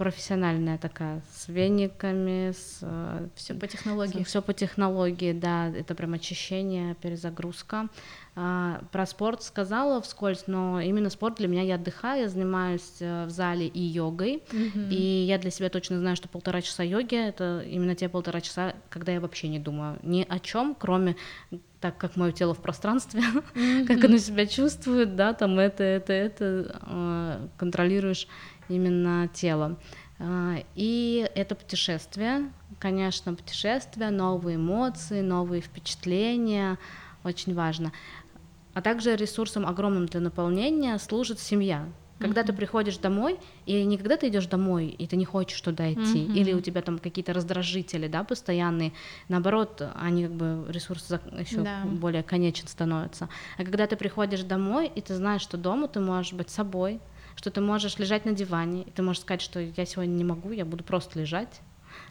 [0.00, 2.78] профессиональная такая, с вениками, с...
[2.80, 4.24] Э, все по технологии.
[4.24, 7.90] Все по технологии, да, это прям очищение, перезагрузка.
[8.34, 13.26] А, про спорт сказала вскользь, но именно спорт для меня, я отдыхаю, я занимаюсь э,
[13.26, 14.88] в зале и йогой, mm-hmm.
[14.88, 18.72] и я для себя точно знаю, что полтора часа йоги— это именно те полтора часа,
[18.88, 21.16] когда я вообще не думаю ни о чем, кроме
[21.80, 23.86] так как мое тело в пространстве, mm-hmm.
[23.86, 28.26] как оно себя чувствует, да, там это, это, это, э, контролируешь
[28.70, 29.76] именно тело.
[30.18, 36.78] А, и это путешествие, конечно, путешествие, новые эмоции, новые впечатления,
[37.24, 37.92] очень важно.
[38.74, 41.86] А также ресурсом огромным для наполнения служит семья.
[42.18, 42.46] Когда mm-hmm.
[42.46, 46.18] ты приходишь домой, и не когда ты идешь домой, и ты не хочешь туда идти,
[46.18, 46.34] mm-hmm.
[46.34, 48.92] или у тебя там какие-то раздражители, да, постоянные,
[49.28, 51.80] наоборот, они как бы ресурс еще да.
[51.86, 53.30] более конечен становится.
[53.56, 57.00] А когда ты приходишь домой, и ты знаешь, что дома ты можешь быть собой,
[57.40, 60.52] что ты можешь лежать на диване, и ты можешь сказать, что я сегодня не могу,
[60.52, 61.62] я буду просто лежать,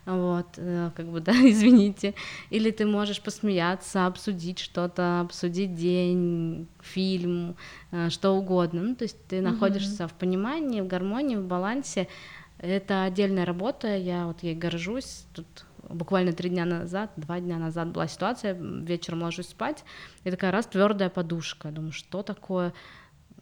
[0.07, 2.15] вот, э, как бы, да, извините,
[2.49, 7.55] или ты можешь посмеяться, обсудить что-то, обсудить день, фильм,
[7.91, 10.07] э, что угодно, ну, то есть ты находишься mm-hmm.
[10.07, 12.07] в понимании, в гармонии, в балансе,
[12.57, 15.25] Это отдельная работа, я вот ей горжусь.
[15.33, 15.47] Тут
[15.89, 19.83] буквально три дня назад, два дня назад была ситуация, вечером ложусь спать,
[20.23, 21.69] и такая раз твердая подушка.
[21.69, 22.73] Думаю, что такое?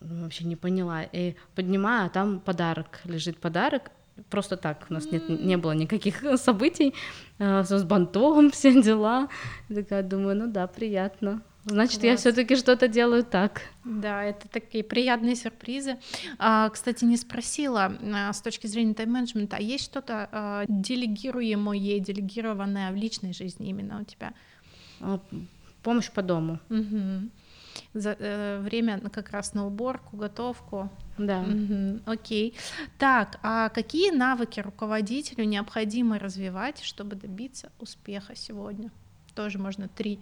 [0.09, 1.03] Вообще не поняла.
[1.03, 3.91] И поднимаю, а там подарок, лежит подарок,
[4.29, 6.93] просто так, у нас нет, не было никаких событий,
[7.39, 9.27] э, с бантом, все дела.
[9.73, 11.41] такая думаю, ну да, приятно.
[11.69, 12.03] Значит, Класс.
[12.03, 13.61] я все-таки что-то делаю так.
[13.83, 15.97] Да, это такие приятные сюрпризы.
[16.39, 22.93] А, кстати, не спросила а, с точки зрения тайм-менеджмента, а есть что-то а, делегируемое, делегированное
[22.93, 24.33] в личной жизни именно у тебя?
[25.01, 25.19] А,
[25.83, 26.59] помощь по дому.
[26.69, 27.29] Угу.
[27.97, 30.89] За, э, время как раз на уборку, готовку.
[31.17, 31.41] Да.
[31.41, 32.55] Угу, окей.
[32.99, 38.91] Так, а какие навыки руководителю необходимо развивать, чтобы добиться успеха сегодня?
[39.33, 40.19] Тоже можно три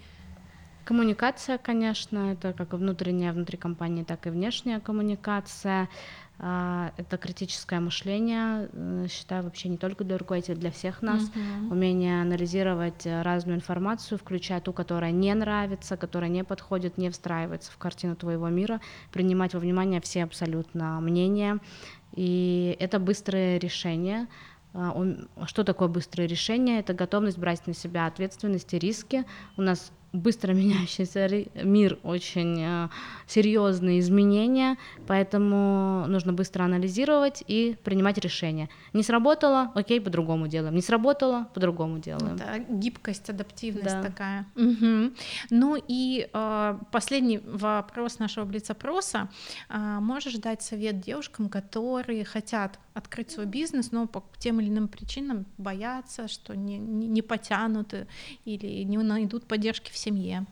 [0.86, 5.90] Коммуникация, конечно, это как внутренняя внутри компании, так и внешняя коммуникация.
[6.38, 11.24] А, это критическое мышление, э, считаю, вообще не только для руководителей, для всех нас.
[11.24, 11.72] Uh-huh.
[11.72, 17.72] Умение анализировать э, разную информацию, включая ту, которая не нравится, которая не подходит, не встраивается
[17.72, 18.82] в картину твоего мира,
[19.12, 21.60] принимать во внимание все абсолютно мнения.
[22.14, 24.28] И это быстрое решение.
[24.74, 24.94] А,
[25.46, 26.80] что такое быстрое решение?
[26.80, 29.24] Это готовность брать на себя ответственность и риски.
[29.56, 31.28] У нас быстро меняющийся
[31.64, 32.90] мир, очень э,
[33.28, 38.70] серьезные изменения, поэтому нужно быстро анализировать и принимать решения.
[38.94, 40.76] Не сработало, окей, по-другому делаем.
[40.76, 42.38] Не сработало, по-другому делаем.
[42.38, 44.04] Да, гибкость, адаптивность да.
[44.04, 44.46] такая.
[44.56, 45.14] Угу.
[45.50, 49.30] Ну и э, последний вопрос нашего блиц-опроса.
[49.70, 54.88] Э, можешь дать совет девушкам, которые хотят открыть свой бизнес, но по тем или иным
[54.88, 57.94] причинам боятся, что не, не, не потянут
[58.46, 60.46] или не найдут поддержки в семье.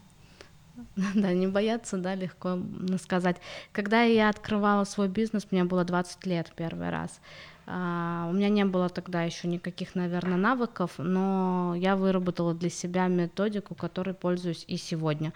[1.15, 2.57] Да, не бояться, да, легко
[3.01, 3.37] сказать.
[3.71, 7.19] Когда я открывала свой бизнес, мне было 20 лет первый раз.
[7.65, 13.07] Uh, у меня не было тогда еще никаких, наверное, навыков, но я выработала для себя
[13.07, 15.31] методику, которой пользуюсь и сегодня.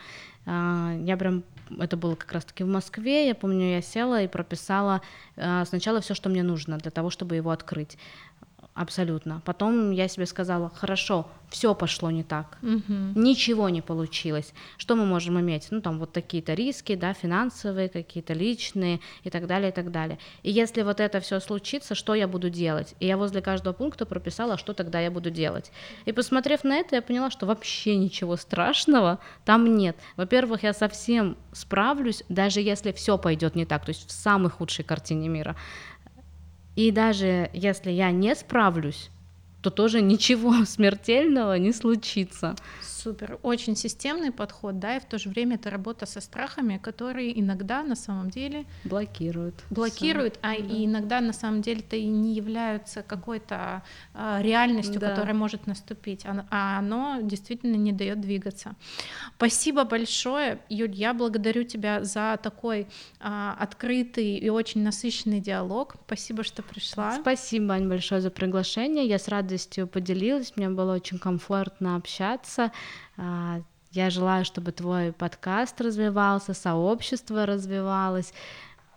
[0.46, 1.44] Uh, я прям,
[1.80, 5.02] это было как раз-таки в Москве, я помню, я села и прописала
[5.38, 7.98] uh, сначала все, что мне нужно для того, чтобы его открыть
[8.78, 9.42] абсолютно.
[9.44, 12.94] Потом я себе сказала, хорошо, все пошло не так, угу.
[13.16, 14.54] ничего не получилось.
[14.78, 15.68] Что мы можем иметь?
[15.72, 20.20] Ну, там вот такие-то риски, да, финансовые, какие-то личные и так далее, и так далее.
[20.44, 22.96] И если вот это все случится, что я буду делать?
[23.00, 25.72] И я возле каждого пункта прописала, что тогда я буду делать.
[26.06, 29.98] И посмотрев на это, я поняла, что вообще ничего страшного там нет.
[30.18, 34.84] Во-первых, я совсем справлюсь, даже если все пойдет не так, то есть в самой худшей
[34.84, 35.56] картине мира.
[36.78, 39.10] И даже если я не справлюсь,
[39.64, 42.56] то тоже ничего смертельного не случится.
[43.08, 47.40] Супер, очень системный подход, да, и в то же время это работа со страхами, которые
[47.40, 49.64] иногда на самом деле блокируют.
[49.70, 50.56] Блокируют, а да.
[50.56, 53.82] и иногда на самом деле-то и не являются какой-то
[54.14, 55.12] а, реальностью, да.
[55.12, 58.76] которая может наступить, а, а оно действительно не дает двигаться.
[59.38, 62.88] Спасибо большое, Юль, я благодарю тебя за такой
[63.22, 65.96] а, открытый и очень насыщенный диалог.
[66.08, 67.14] Спасибо, что пришла.
[67.14, 69.08] Спасибо, Ань, большое за приглашение.
[69.08, 72.74] Я с радостью поделилась, мне было очень комфортно общаться.
[73.18, 78.34] А, я желаю, чтобы твой подкаст развивался, сообщество развивалось.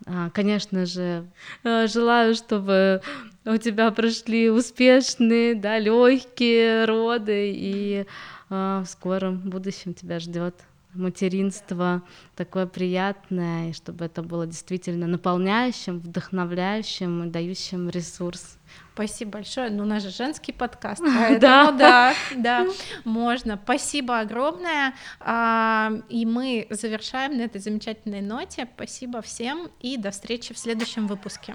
[0.07, 1.27] А, конечно же,
[1.65, 3.03] э, желаю, чтобы
[3.45, 8.07] у тебя прошли успешные, да, легкие роды, и
[8.49, 10.55] а, в скором будущем тебя ждет
[10.95, 12.03] материнство
[12.37, 18.59] такое приятное, и чтобы это было действительно наполняющим, вдохновляющим и дающим ресурс.
[18.95, 19.71] Спасибо большое.
[19.71, 22.67] Ну, у нас же женский подкаст, поэтому да, да,
[23.05, 23.59] можно.
[23.63, 24.95] Спасибо огромное.
[25.21, 28.69] А, и мы завершаем на этой замечательной ноте.
[28.75, 31.55] Спасибо всем и до встречи в следующем выпуске.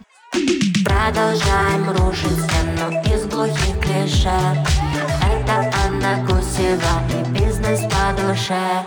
[0.84, 8.84] Продолжаем рушить стену из глухих клише Это Анна Гусева и бизнес по душе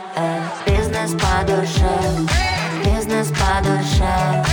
[0.67, 1.89] Бизнес по душе,
[2.83, 4.43] бизнес по душе.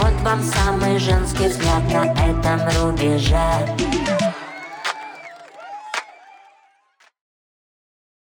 [0.00, 3.36] Вот вам самый женский взгляд на этом рубеже